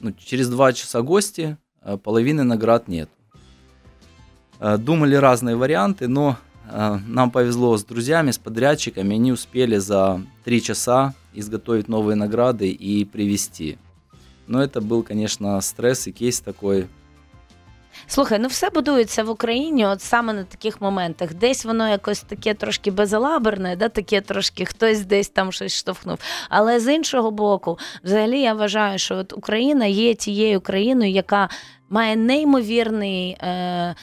ну, 0.00 0.12
через 0.12 0.48
два 0.48 0.72
часа 0.72 1.02
гости, 1.02 1.56
а 1.80 1.96
половины 1.96 2.42
наград 2.42 2.88
нету. 2.88 3.12
Э, 4.58 4.76
Думали 4.76 5.14
разные 5.14 5.56
варианты, 5.56 6.08
но 6.08 6.36
э, 6.70 6.98
нам 7.06 7.30
повезло 7.30 7.76
с 7.76 7.84
друзьями, 7.84 8.30
с 8.30 8.38
подрядчиками, 8.38 9.14
они 9.14 9.32
успели 9.32 9.76
за 9.76 10.22
три 10.44 10.62
часа 10.62 11.14
изготовить 11.32 11.88
новые 11.88 12.16
награды 12.16 12.70
и 12.70 13.04
привезти. 13.04 13.78
Но 14.46 14.62
это 14.62 14.80
был, 14.80 15.02
конечно, 15.02 15.60
стресс 15.60 16.06
и 16.06 16.12
кейс 16.12 16.40
такой. 16.40 16.88
Слухай, 18.06 18.38
ну 18.38 18.48
все 18.48 18.70
будується 18.70 19.22
в 19.24 19.30
Україні, 19.30 19.86
от 19.86 20.02
саме 20.02 20.32
на 20.32 20.44
таких 20.44 20.80
моментах. 20.80 21.34
Десь 21.34 21.64
воно 21.64 21.88
якось 21.88 22.20
таке 22.20 22.54
трошки 22.54 22.90
безалаберне, 22.90 23.76
да, 23.76 23.88
таке 23.88 24.20
трошки 24.20 24.64
хтось 24.64 25.00
десь 25.00 25.28
там 25.28 25.52
щось 25.52 25.76
штовхнув. 25.76 26.18
Але 26.48 26.80
з 26.80 26.94
іншого 26.94 27.30
боку, 27.30 27.78
взагалі 28.04 28.40
я 28.40 28.54
вважаю, 28.54 28.98
що 28.98 29.16
от 29.16 29.32
Україна 29.32 29.86
є 29.86 30.14
тією 30.14 30.60
країною, 30.60 31.10
яка 31.10 31.48
має 31.90 32.16
неймовірний. 32.16 33.30
Е, 33.30 33.94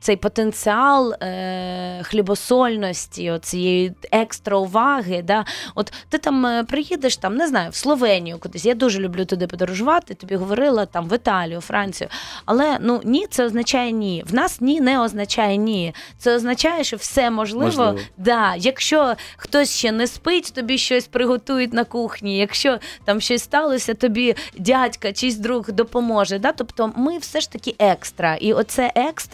цей 0.00 0.16
потенціал 0.16 1.12
е, 1.12 2.02
хлібосольності, 2.02 3.38
цієї 3.42 3.92
екстра 4.12 4.56
уваги. 4.56 5.22
Да? 5.22 5.44
От 5.74 5.92
ти 6.08 6.18
там 6.18 6.46
е, 6.46 6.64
приїдеш, 6.64 7.16
там, 7.16 7.36
не 7.36 7.48
знаю, 7.48 7.70
в 7.70 7.74
Словенію 7.74 8.38
кудись. 8.38 8.64
Я 8.64 8.74
дуже 8.74 9.00
люблю 9.00 9.24
туди 9.24 9.46
подорожувати. 9.46 10.14
Тобі 10.14 10.36
говорила 10.36 10.86
там 10.86 11.08
в 11.08 11.14
Італію, 11.14 11.60
Францію. 11.60 12.10
Але 12.44 12.78
ну 12.80 13.00
ні, 13.04 13.26
це 13.30 13.44
означає 13.44 13.92
ні. 13.92 14.24
В 14.26 14.34
нас 14.34 14.60
ні 14.60 14.80
не 14.80 15.00
означає 15.00 15.56
ні. 15.56 15.94
Це 16.18 16.36
означає, 16.36 16.84
що 16.84 16.96
все 16.96 17.30
можливо. 17.30 17.64
Можливо. 17.64 17.98
Да, 18.16 18.54
якщо 18.58 19.14
хтось 19.36 19.70
ще 19.76 19.92
не 19.92 20.06
спить, 20.06 20.52
тобі 20.54 20.78
щось 20.78 21.06
приготують 21.06 21.72
на 21.72 21.84
кухні. 21.84 22.38
Якщо 22.38 22.78
там 23.04 23.20
щось 23.20 23.42
сталося, 23.42 23.94
тобі 23.94 24.34
дядька 24.58 25.12
чийсь 25.12 25.36
друг 25.36 25.70
допоможе. 25.70 26.38
Да? 26.38 26.52
Тобто 26.52 26.92
ми 26.96 27.18
все 27.18 27.40
ж 27.40 27.52
таки 27.52 27.74
екстра. 27.78 28.34
І 28.34 28.52
оце 28.52 28.92
екстра 28.94 29.31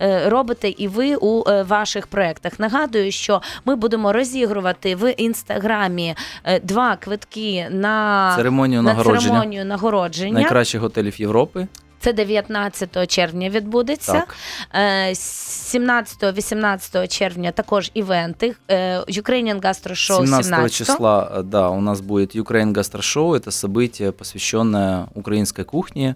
е, 0.00 0.28
робите 0.28 0.68
і 0.68 0.88
ви 0.88 1.16
у 1.16 1.50
е, 1.50 1.62
ваших 1.62 2.06
проєктах. 2.06 2.60
Нагадую, 2.60 3.12
що 3.12 3.42
ми 3.64 3.76
будемо 3.76 4.12
розігрувати 4.12 4.94
в 4.96 5.12
інстаграмі 5.12 6.14
е, 6.44 6.60
два 6.60 6.96
квитки 6.96 7.66
на, 7.70 8.32
Церемонію 8.36 8.82
на 8.82 8.92
нагородження 8.92 9.28
церемонію 9.28 9.64
нагородження. 9.64 10.32
найкращих 10.32 10.80
готелів 10.80 11.20
Європи. 11.20 11.66
Це 12.06 12.12
19 12.12 13.08
червня 13.08 13.48
відбудеться. 13.48 14.12
Так. 14.12 14.34
Е, 14.74 15.12
17-18 15.12 17.08
червня 17.08 17.52
також 17.52 17.90
івенти. 17.94 18.54
Е, 18.70 19.00
Ukrainian 19.00 19.60
Gastro 19.60 19.90
Show 19.90 20.16
17 20.16 20.44
17 20.44 20.72
числа, 20.72 21.32
э, 21.36 21.42
да, 21.42 21.68
у 21.68 21.80
нас 21.80 22.00
будет 22.00 22.36
Ukraine 22.36 22.72
Gastro 22.72 23.00
Show. 23.00 23.34
Это 23.34 23.50
событие, 23.50 24.12
посвященное 24.12 25.06
украинской 25.14 25.64
кухне. 25.64 26.14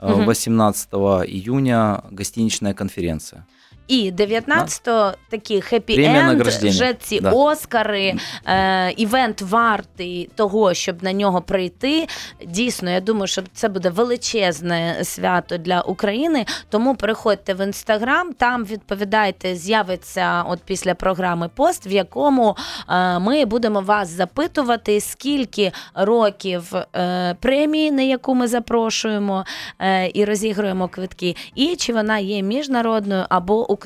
Э, 0.00 0.14
Мгм. 0.14 0.26
18 0.26 1.24
июня 1.26 2.02
гостиничная 2.10 2.74
конференция. 2.74 3.46
І 3.88 4.12
19-го 4.12 5.12
такі 5.28 5.60
Премія 5.60 5.80
хеппі-енд, 5.80 6.68
вже 6.68 6.94
ці 6.94 7.20
Да. 7.20 7.30
Оскари, 7.30 8.14
е, 8.46 8.90
івент 8.90 9.42
вартий 9.42 10.30
того, 10.34 10.74
щоб 10.74 11.02
на 11.02 11.12
нього 11.12 11.42
прийти. 11.42 12.08
Дійсно, 12.46 12.90
я 12.90 13.00
думаю, 13.00 13.26
що 13.26 13.42
це 13.52 13.68
буде 13.68 13.90
величезне 13.90 15.00
свято 15.02 15.58
для 15.58 15.80
України. 15.80 16.46
Тому 16.68 16.94
переходьте 16.94 17.54
в 17.54 17.64
інстаграм, 17.64 18.32
там 18.32 18.64
відповідайте, 18.64 19.54
з'явиться 19.54 20.44
от 20.48 20.60
після 20.64 20.94
програми 20.94 21.50
пост, 21.54 21.86
в 21.86 21.92
якому 21.92 22.56
е, 22.88 23.18
ми 23.18 23.44
будемо 23.44 23.80
вас 23.80 24.08
запитувати, 24.08 25.00
скільки 25.00 25.72
років 25.94 26.74
е, 26.96 27.34
премії, 27.40 27.90
на 27.90 28.02
яку 28.02 28.34
ми 28.34 28.48
запрошуємо 28.48 29.44
е, 29.78 30.10
і 30.14 30.24
розігруємо 30.24 30.88
квитки, 30.88 31.36
і 31.54 31.76
чи 31.76 31.92
вона 31.92 32.18
є 32.18 32.42
міжнародною 32.42 33.24
або 33.28 33.54
українською. 33.54 33.77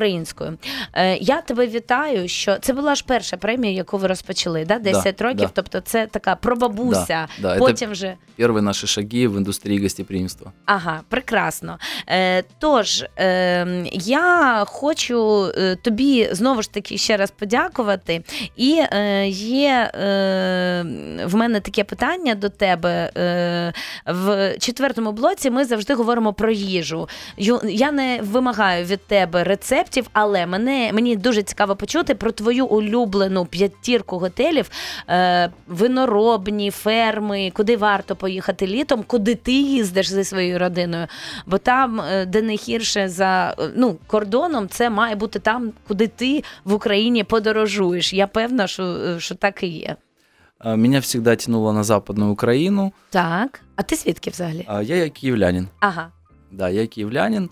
Е, 0.92 1.16
я 1.16 1.40
тебе 1.40 1.66
вітаю, 1.66 2.28
що 2.28 2.56
це 2.58 2.72
була 2.72 2.94
ж 2.94 3.04
перша 3.06 3.36
премія, 3.36 3.72
яку 3.74 3.98
ви 3.98 4.06
розпочали, 4.06 4.64
да? 4.64 4.78
10 4.78 5.16
Да, 5.18 5.24
років. 5.24 5.38
да. 5.40 5.50
Тобто, 5.54 5.80
це 5.80 6.06
така 6.06 6.36
пробабуся. 6.36 7.28
Да, 7.38 7.56
Потім 7.56 7.90
вже 7.90 8.14
Первые 8.38 8.60
наши 8.62 8.86
шаги 8.86 9.26
в 9.28 9.36
индустрии 9.36 9.78
гостеприимства. 9.82 10.52
Ага, 10.64 11.00
прекрасно. 11.08 11.78
Е, 12.08 12.42
тож, 12.58 13.04
е, 13.18 13.84
я 13.92 14.64
хочу 14.66 15.48
тобі 15.82 16.28
знову 16.32 16.62
ж 16.62 16.72
таки 16.72 16.98
ще 16.98 17.16
раз 17.16 17.30
подякувати. 17.30 18.22
І 18.56 18.82
є 19.28 19.90
е, 19.94 20.84
в 21.24 21.34
мене 21.34 21.60
таке 21.60 21.84
питання 21.84 22.34
до 22.34 22.48
тебе. 22.48 23.10
Е, 23.16 23.72
в 24.06 24.54
четвертому 24.58 25.12
блоці 25.12 25.50
ми 25.50 25.64
завжди 25.64 25.94
говоримо 25.94 26.32
про 26.32 26.50
їжу. 26.50 27.08
Я 27.64 27.92
не 27.92 28.18
вимагаю 28.22 28.84
від 28.84 29.06
тебе 29.06 29.44
рецептів, 29.82 30.10
але 30.12 30.46
мене, 30.46 30.92
мені 30.92 31.16
дуже 31.16 31.42
цікаво 31.42 31.76
почути 31.76 32.14
про 32.14 32.32
твою 32.32 32.66
улюблену 32.66 33.46
п'ятірку 33.46 34.18
готелів, 34.18 34.70
е, 35.08 35.50
виноробні, 35.66 36.70
ферми, 36.70 37.52
куди 37.54 37.76
варто 37.76 38.16
поїхати 38.16 38.66
літом, 38.66 39.04
куди 39.06 39.34
ти 39.34 39.52
їздиш 39.52 40.08
зі 40.08 40.24
своєю 40.24 40.58
родиною. 40.58 41.06
Бо 41.46 41.58
там, 41.58 42.00
е, 42.00 42.26
де 42.26 42.42
не 42.42 42.54
гірше 42.54 43.08
за 43.08 43.54
е, 43.58 43.70
ну, 43.76 43.96
кордоном, 44.06 44.68
це 44.68 44.90
має 44.90 45.14
бути 45.14 45.38
там, 45.38 45.72
куди 45.88 46.06
ти 46.06 46.44
в 46.64 46.72
Україні 46.72 47.24
подорожуєш. 47.24 48.12
Я 48.12 48.26
певна, 48.26 48.66
що, 48.66 48.82
е, 48.82 49.20
що 49.20 49.34
так 49.34 49.62
і 49.62 49.66
є. 49.66 49.96
Меня 50.64 51.00
всегда 51.00 51.34
тянуло 51.36 51.72
на 51.72 51.82
Западную 51.82 52.32
Украину. 52.32 52.92
Так. 53.10 53.60
А 53.76 53.82
ти 53.82 53.96
звідки 53.96 54.30
взагалі? 54.30 54.66
Я 54.82 55.08
киевлянин. 55.08 55.68
Ага. 55.80 56.10
Да, 56.52 56.68
я 56.68 56.86
киевлянин. 56.86 57.50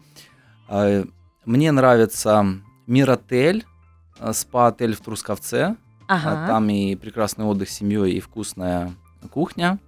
А, 1.50 1.50
Мне 1.50 1.72
нравится 1.72 2.46
Миротель, 2.88 3.66
а, 4.20 4.34
спа-отель 4.34 4.96
в 4.96 5.00
Трусковце. 5.02 5.76
А 6.08 6.16
Ага. 6.16 6.48
Там 6.48 6.70
и 6.70 6.96
прекрасный 6.96 7.46
отдых 7.46 7.70
с 7.70 7.74
семьей, 7.74 8.14
и 8.14 8.20
вкусная 8.20 8.92
кухня. 9.32 9.80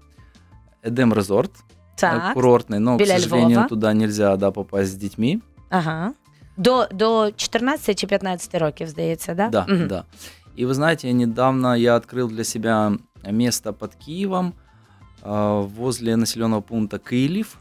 Эдем 0.83 1.13
Резорт, 1.13 1.51
э, 1.51 1.73
Так. 1.95 2.33
курортный, 2.33 2.79
но, 2.79 2.95
к 2.95 2.99
Біля 2.99 3.19
сожалению, 3.19 3.51
Львова. 3.51 3.67
туда 3.69 3.93
нельзя 3.93 4.35
да, 4.37 4.51
попасть 4.51 4.91
с 4.91 4.95
детьми. 4.95 5.41
Ага. 5.69 6.13
До, 6.57 6.87
до 6.91 7.31
14 7.35 7.99
чи 7.99 8.07
15 8.07 8.55
років, 8.55 8.87
здається, 8.87 9.33
да? 9.33 9.49
Да, 9.49 9.65
Мгм. 9.69 9.87
да. 9.87 10.03
И 10.59 10.65
вы 10.65 10.73
знаете, 10.73 11.13
недавно 11.13 11.75
я 11.75 11.95
открыл 11.97 12.27
для 12.29 12.43
себя 12.43 12.93
место 13.31 13.73
под 13.73 13.95
Киевом, 13.95 14.53
а, 15.21 15.59
возле 15.59 16.15
населенного 16.15 16.61
пункта 16.61 16.97
Киев, 16.97 17.57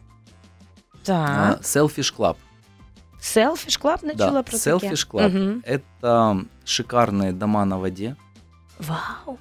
Так. 1.02 1.60
Selfish 1.62 2.16
Club. 2.16 2.36
Селфіш 3.20 3.76
клаб 3.76 4.04
не 4.04 4.14
Да, 4.14 4.28
чула 4.28 4.42
про 4.42 4.58
таке. 4.58 4.70
Selfish 4.70 5.10
Club. 5.10 5.28
Мгм. 5.28 5.62
Это 5.68 6.44
шикарные 6.64 7.32
дома 7.32 7.64
на 7.64 7.76
воде. 7.76 8.16
Вау! 8.78 9.38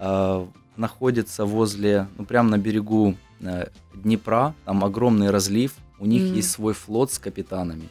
э, 0.00 0.46
находится 0.76 1.44
возле, 1.44 2.06
ну 2.18 2.24
прямо 2.24 2.50
на 2.50 2.58
берегу 2.58 3.14
э, 3.40 3.68
Днепра, 3.94 4.54
там 4.64 4.84
огромный 4.84 5.30
разлив, 5.30 5.72
у 5.98 6.06
них 6.06 6.22
Мгм. 6.22 6.34
есть 6.38 6.50
свой 6.50 6.74
флот 6.74 7.12
с 7.12 7.18
капитанами, 7.18 7.88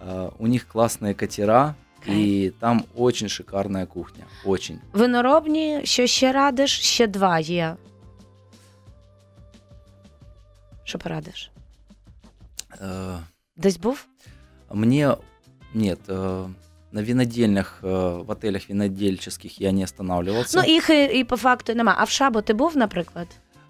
Э, 0.00 0.30
у 0.38 0.46
них 0.46 0.66
классные 0.74 1.14
катера, 1.14 1.74
и 2.06 2.52
там 2.60 2.84
очень 2.96 3.28
шикарная 3.28 3.86
кухня, 3.86 4.24
очень. 4.44 4.78
Виноробні, 4.92 5.80
що 5.84 6.06
ще 6.06 6.32
радиш? 6.32 6.80
Ще 6.80 7.06
два 7.06 7.38
є. 7.38 7.76
Що 10.84 10.98
порадиш? 10.98 11.50
Э, 12.82 13.18
Десь 13.56 13.76
був? 13.76 14.06
Мне 14.72 15.16
нет, 15.74 15.98
э, 16.08 16.48
на 16.92 17.02
винодельнях, 17.02 17.80
э, 17.82 18.24
в 18.24 18.30
отелях 18.30 18.68
винодельческих 18.68 19.60
я 19.60 19.72
не 19.72 19.84
останавливался. 19.84 20.58
Ну, 20.60 20.72
їх 20.72 20.90
і, 20.90 21.04
і 21.04 21.24
по 21.24 21.36
факту 21.36 21.74
нема. 21.74 21.94
А 21.98 22.04
в 22.04 22.10
Шабо 22.10 22.42
ти 22.42 22.54
був, 22.54 22.76
наприклад? 22.76 23.28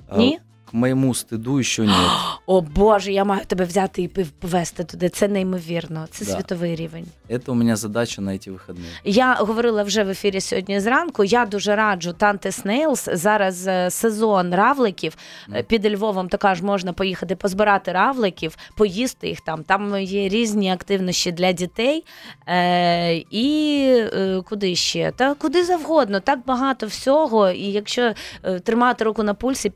Э, 0.09 0.19
Ні? 0.19 0.41
К 0.67 0.75
моему 0.79 1.15
стыду 1.15 1.59
еще 1.59 1.83
нет. 1.83 2.11
О 2.47 2.61
Боже, 2.61 3.12
я 3.12 3.25
маю 3.25 3.45
тебе 3.47 3.65
взяти 3.65 4.03
і 4.03 4.09
пив- 4.09 4.31
повезти 4.38 4.85
туди. 4.85 5.09
Це 5.09 5.29
неймовірно. 5.29 6.07
Це 6.11 6.25
Да. 6.25 6.33
світовий 6.33 6.77
рівень. 6.77 7.07
Это 7.31 7.51
у 7.51 7.55
меня 7.55 7.77
задача 7.77 8.23
на 8.23 8.33
эти 8.33 8.51
выходные. 8.53 9.01
Я 9.05 9.35
говорила 9.35 9.83
вже 9.83 10.05
в 10.05 10.09
ефірі 10.09 10.41
сьогодні 10.41 10.81
зранку. 10.81 11.25
Я 11.25 11.47
дуже 11.47 11.77
раджу 11.77 12.12
Танте 12.19 12.53
Снейлс. 12.53 13.09
Зараз 13.12 13.67
е, 13.67 13.91
сезон 13.91 14.55
равликів. 14.55 15.17
Е, 15.49 15.53
Мгм. 15.53 15.62
Під 15.65 15.93
Львовом 15.95 16.29
також 16.29 16.62
можна 16.62 16.93
поїхати 16.93 17.37
позбирати 17.37 17.93
равликів, 17.93 18.57
поїсти 18.77 19.29
їх 19.29 19.41
там. 19.41 19.62
Там 19.65 19.99
є 20.01 20.29
різні 20.29 20.71
активності 20.73 21.33
для 21.33 21.53
дітей. 21.53 22.05
Е, 22.49 23.15
і 23.31 23.79
е, 24.15 24.43
куди 24.49 24.75
ще? 24.77 25.12
Та 25.17 25.35
куди 25.35 25.65
завгодно. 25.65 26.21
Так 26.21 26.38
багато 26.47 26.87
всього. 26.87 27.51
І 27.51 27.65
якщо 27.65 28.12
е, 28.45 28.61
тримати 28.61 29.05
руку 29.05 29.23
на 29.23 29.35
пульсі, 29.35 29.71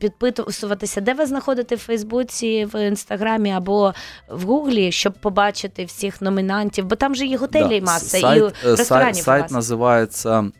підписуватися, 0.82 1.00
де 1.00 1.14
ви 1.14 1.26
знаходите 1.26 1.74
в 1.74 1.78
Фейсбуці, 1.78 2.64
в 2.64 2.88
інстаграмі 2.88 3.50
або 3.50 3.94
в 4.28 4.42
Гуглі, 4.42 4.92
щоб 4.92 5.12
побачити 5.12 5.84
всіх 5.84 6.22
номінантів, 6.22 6.86
бо 6.86 6.96
там 6.96 7.14
же 7.14 7.26
і 7.26 7.36
готелі 7.36 7.80
Да, 7.80 7.86
маса, 7.86 8.18
сайт, 8.18 8.38
і 8.38 8.66
э, 8.66 8.76
ресторанів 8.76 9.16
сайт, 9.16 9.24
сайт 9.24 9.50
називається 9.50 10.50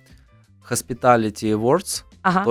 Hospitality 0.71 1.57
hospitalityawards.international. 1.59 2.12
Ага. 2.23 2.45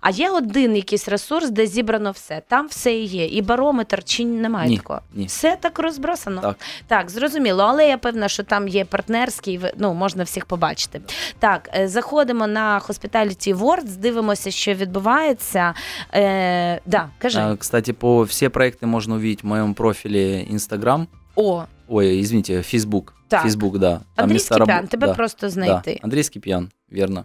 А 0.00 0.10
є 0.10 0.30
один 0.30 0.76
якийсь 0.76 1.08
ресурс, 1.08 1.50
де 1.50 1.66
зібрано 1.66 2.10
все. 2.10 2.42
Там 2.48 2.66
все 2.66 2.94
і 2.94 3.04
є. 3.04 3.26
І 3.26 3.42
барометр 3.42 4.04
чи 4.04 4.24
немає 4.24 4.68
Ні, 4.68 4.76
такого? 4.76 5.00
ні. 5.14 5.26
Все 5.26 5.56
так 5.60 5.78
розбросано. 5.78 6.40
Так. 6.40 6.56
так, 6.86 7.10
зрозуміло. 7.10 7.62
Але 7.62 7.88
я 7.88 7.98
певна, 7.98 8.28
що 8.28 8.42
там 8.42 8.68
є 8.68 8.84
партнерський, 8.84 9.60
ну 9.78 9.94
можна 9.94 10.24
всіх 10.24 10.46
побачити. 10.46 11.00
Так, 11.38 11.70
е, 11.74 11.88
заходимо 11.88 12.46
на 12.46 12.80
Hospitality 12.88 13.56
Awards, 13.56 13.96
дивимося, 13.96 14.50
що 14.50 14.74
відбувається. 14.74 15.74
Е, 16.14 16.80
да, 16.86 17.08
кажи. 17.18 17.40
А, 17.40 17.56
Кстати, 17.56 17.92
по 17.92 18.22
все 18.22 18.48
проекты 18.48 18.86
можно 18.86 19.14
увидеть 19.14 19.42
в 19.42 19.46
моем 19.46 19.74
профиле 19.74 20.46
Instagram. 20.52 21.06
О, 21.36 21.64
Ой, 21.88 22.20
извините, 22.20 22.52
Facebook. 22.58 23.12
Так. 23.28 23.46
Facebook, 23.46 23.78
да. 23.78 23.90
Там 24.14 24.24
Андрій 24.24 24.38
Скіпян, 24.38 24.68
рабо- 24.68 24.88
тебе 24.88 25.06
да, 25.06 25.14
просто 25.14 25.46
да, 25.46 25.50
знайти. 25.50 26.00
Андрей 26.02 26.22
Скипьян, 26.22 26.70
верно. 26.90 27.24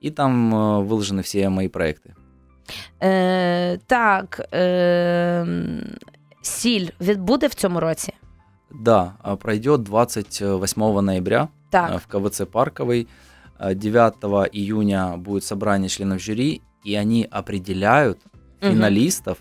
И 0.00 0.10
там 0.10 0.54
э, 0.54 0.82
выложены 0.82 1.22
все 1.22 1.48
мои 1.48 1.68
проекты. 1.68 2.14
Е, 3.02 3.78
так, 3.86 4.48
е, 4.52 4.60
м, 5.42 5.84
сіль 6.42 6.88
від 7.00 7.20
буде 7.20 7.46
в 7.46 7.54
цьому 7.54 7.80
році? 7.80 8.12
Да, 8.80 9.12
а, 9.22 9.36
пройдет 9.36 9.82
28 9.82 11.02
ноября 11.02 11.48
Так. 11.70 11.90
э, 11.92 11.96
в 11.98 12.06
КВЦ 12.06 12.44
Парковой. 12.44 13.06
Э, 13.60 13.74
9 13.74 14.48
июня 14.52 15.16
будет 15.16 15.44
собрание 15.44 15.88
членов 15.88 16.20
жюри, 16.20 16.60
и 16.86 16.94
они 16.94 17.28
определяют 17.30 18.18
Мгм. 18.62 18.72
финалистов, 18.72 19.36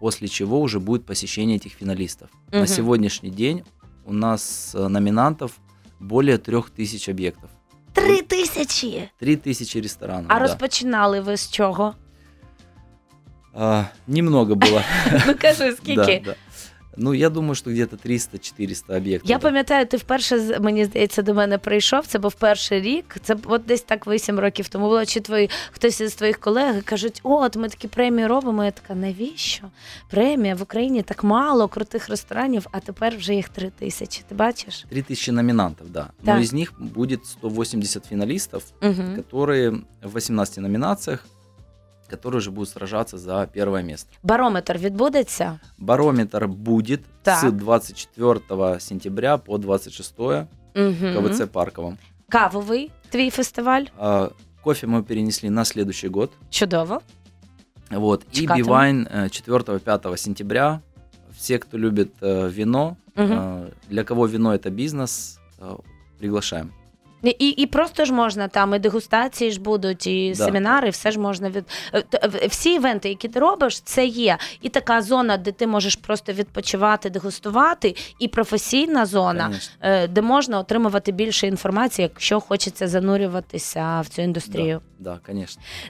после 0.00 0.28
чего 0.28 0.60
уже 0.60 0.78
будет 0.80 1.06
посещение 1.06 1.56
этих 1.56 1.72
финалистов. 1.72 2.28
Мгм. 2.50 2.60
На 2.60 2.66
сегодняшний 2.66 3.30
день 3.30 3.62
у 4.04 4.12
нас 4.12 4.74
э, 4.74 4.88
номинантов 4.88 5.50
более 6.00 6.38
3000 6.38 7.10
объектов. 7.10 7.50
Три 7.97 8.21
тисячі. 8.21 9.09
3000 9.19 9.81
ресторанов. 9.81 10.25
А 10.27 10.33
да. 10.33 10.39
розпочинали 10.39 11.19
ви 11.19 11.37
з 11.37 11.51
чого? 11.51 11.93
А, 13.53 13.83
немного 14.07 14.55
было. 14.55 14.83
Ну 15.27 15.35
кажи, 15.41 15.71
скільки? 15.71 16.21
Да, 16.25 16.31
да. 16.31 16.35
Ну, 16.97 17.13
я 17.13 17.29
думаю, 17.29 17.55
что 17.55 17.69
где-то 17.71 17.95
300-400 17.95 18.95
объектов. 18.97 19.29
Я 19.29 19.39
пам'ятаю, 19.39 19.85
ти 19.85 19.97
вперше 19.97 20.59
мені 20.59 20.85
здається 20.85 21.21
до 21.21 21.33
мене 21.33 21.57
прийшов. 21.57 22.07
Це 22.07 22.19
був 22.19 22.33
перший 22.33 22.81
рік. 22.81 23.15
Це 23.23 23.35
от 23.45 23.65
десь 23.65 23.81
так 23.81 24.07
8 24.07 24.39
років 24.39 24.67
тому 24.67 24.85
було. 24.85 25.05
Чи 25.05 25.19
твої 25.19 25.49
хтось 25.71 26.01
із 26.01 26.15
твоїх 26.15 26.37
колег 26.39 26.83
кажуть, 26.83 27.19
о, 27.23 27.35
от 27.41 27.55
ми 27.55 27.69
такі 27.69 27.87
премії 27.87 28.27
робимо. 28.27 28.63
Я 28.63 28.71
така, 28.71 28.95
навіщо? 28.95 29.63
Премія 30.09 30.55
в 30.55 30.61
Україні 30.61 31.01
так 31.01 31.23
мало 31.23 31.67
крутих 31.67 32.09
ресторанів, 32.09 32.67
а 32.71 32.79
тепер 32.79 33.17
вже 33.17 33.33
їх 33.35 33.49
три 33.49 33.71
тисячі. 33.79 34.21
Ти 34.29 34.35
бачиш? 34.35 34.85
3000 34.89 35.31
номинантов, 35.31 35.89
да. 35.89 36.07
Да. 36.23 36.33
Но 36.35 36.41
из 36.41 36.53
них 36.53 36.73
будет 36.79 37.25
180 37.25 38.05
финалистов, 38.05 38.63
Угу. 38.81 38.93
в 40.03 40.15
18 40.17 40.57
номинациях, 40.57 41.25
которые 42.09 42.37
уже 42.39 42.51
будут 42.51 42.69
сражаться 42.69 43.17
за 43.17 43.47
первое 43.53 43.83
место. 43.83 44.09
Барометр 44.23 44.77
відбудеться. 44.77 45.59
Барометр 45.77 46.47
будет 46.47 47.01
Так. 47.23 47.39
с 47.39 47.51
24 47.51 48.79
сентября 48.79 49.37
по 49.37 49.57
26 49.57 50.13
в 50.17 50.47
Угу. 50.75 51.27
КВЦ 51.27 51.45
Парковом. 51.51 51.97
Кавовий 52.29 52.91
твій 53.09 53.29
фестиваль. 53.29 53.83
А, 53.97 54.29
Кофе 54.63 54.87
мы 54.87 55.03
перенесли 55.03 55.49
на 55.49 55.65
следующий 55.65 56.09
год. 56.09 56.31
Чудово. 56.49 57.01
Вот. 57.89 58.25
И. 58.33 58.47
Бивайн 58.47 59.07
4-5 59.29 60.17
сентября. 60.17 60.81
Все, 61.37 61.57
кто 61.59 61.77
любит 61.77 62.11
э, 62.21 62.49
вино, 62.49 62.97
э, 63.15 63.69
для 63.89 64.03
кого 64.03 64.27
вино 64.27 64.53
это 64.53 64.69
бизнес, 64.69 65.39
э, 65.59 65.75
приглашаем. 66.19 66.71
І, 67.23 67.29
і, 67.29 67.65
просто 67.65 68.05
ж 68.05 68.13
можна 68.13 68.47
там 68.47 68.73
і 68.75 68.79
дегустації 68.79 69.51
ж 69.51 69.61
будуть, 69.61 70.07
і 70.07 70.33
Да. 70.37 70.45
семінари, 70.45 70.89
все 70.89 71.11
ж 71.11 71.19
можна 71.19 71.49
від 71.49 71.65
Е, 71.93 72.47
всі 72.47 72.73
івенти, 72.73 73.09
які 73.09 73.27
ти 73.27 73.39
робиш, 73.39 73.81
це 73.81 74.05
є 74.05 74.37
і 74.61 74.69
така 74.69 75.01
зона, 75.01 75.37
де 75.37 75.51
ти 75.51 75.67
можеш 75.67 75.95
просто 75.95 76.33
відпочивати, 76.33 77.09
дегустувати, 77.09 77.95
і 78.19 78.27
професійна 78.27 79.05
зона, 79.05 79.43
Конечно. 79.43 79.75
е, 79.81 80.07
де 80.07 80.21
можна 80.21 80.59
отримувати 80.59 81.11
більше 81.11 81.47
інформації, 81.47 82.09
якщо 82.13 82.39
хочеться 82.39 82.87
занурюватися 82.87 84.01
в 84.01 84.07
цю 84.07 84.21
індустрію. 84.21 84.81
Да, 84.99 85.19
да. 85.27 85.45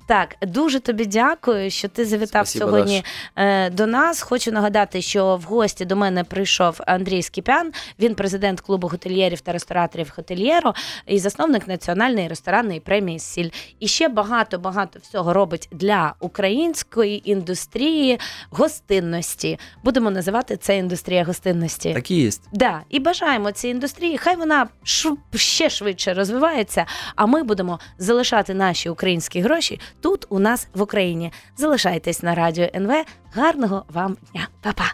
Так, 0.08 0.36
дуже 0.42 0.80
тобі 0.80 1.06
дякую, 1.06 1.72
що 1.72 1.88
ти 1.88 2.06
завітав 2.06 2.48
Спасибо, 2.48 2.72
сьогодні 2.72 3.04
е, 3.36 3.70
до 3.70 3.88
нас. 3.88 4.22
Хочу 4.22 4.52
нагадати, 4.52 5.02
що 5.02 5.36
в 5.36 5.42
гості 5.42 5.86
до 5.86 5.96
мене 5.96 6.24
прийшов 6.24 6.82
Андрій 6.88 7.22
Скіпян. 7.24 7.72
Він 8.00 8.16
президент 8.16 8.62
клубу 8.62 8.88
готельєрів 8.88 9.42
та 9.42 9.52
рестораторів 9.52 10.12
Хотельєро 10.16 10.74
і 11.06 11.20
засновник 11.30 11.68
національної 11.68 12.28
ресторанної 12.28 12.80
премії 12.80 13.20
Сіль. 13.20 13.50
І 13.80 13.88
ще 13.88 14.08
багато 14.08 14.58
багато 14.60 15.00
всього 15.00 15.34
робить 15.34 15.70
для 15.72 16.13
української 16.20 17.32
індустрії 17.32 18.20
гостинності. 18.50 19.60
Будемо 19.84 20.12
називати 20.12 20.58
це 20.58 20.78
індустрія 20.78 21.24
гостинності. 21.24 21.94
Так 21.94 22.12
и 22.12 22.28
есть. 22.28 22.42
Да, 22.54 22.82
і 22.90 23.00
бажаємо 23.00 23.52
цій 23.52 23.68
індустрії. 23.70 24.18
Хай 24.18 24.36
вона 24.36 24.68
шв- 24.86 25.18
ще 25.36 25.70
швидше 25.70 26.13
розвивається. 26.13 26.86
А 27.16 27.26
ми 27.26 27.44
будемо 27.44 27.80
залишати 27.98 28.54
наші 28.54 28.90
українські 28.90 29.42
гроші 29.42 29.80
тут 30.02 30.26
у 30.30 30.40
нас 30.40 30.68
в 30.74 30.82
Україні. 30.82 31.32
Залишайтесь 31.58 32.24
на 32.24 32.36
радіо 32.36 32.68
НВ. 32.76 32.92
Гарного 33.34 33.86
вам 33.90 34.18
дня, 34.32 34.48
Па-па! 34.62 34.94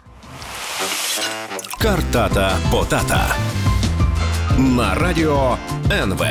Картата 1.82 2.56
Потата 2.72 3.36
на 4.58 4.94
радіо 4.94 5.56
НВ. 5.90 6.22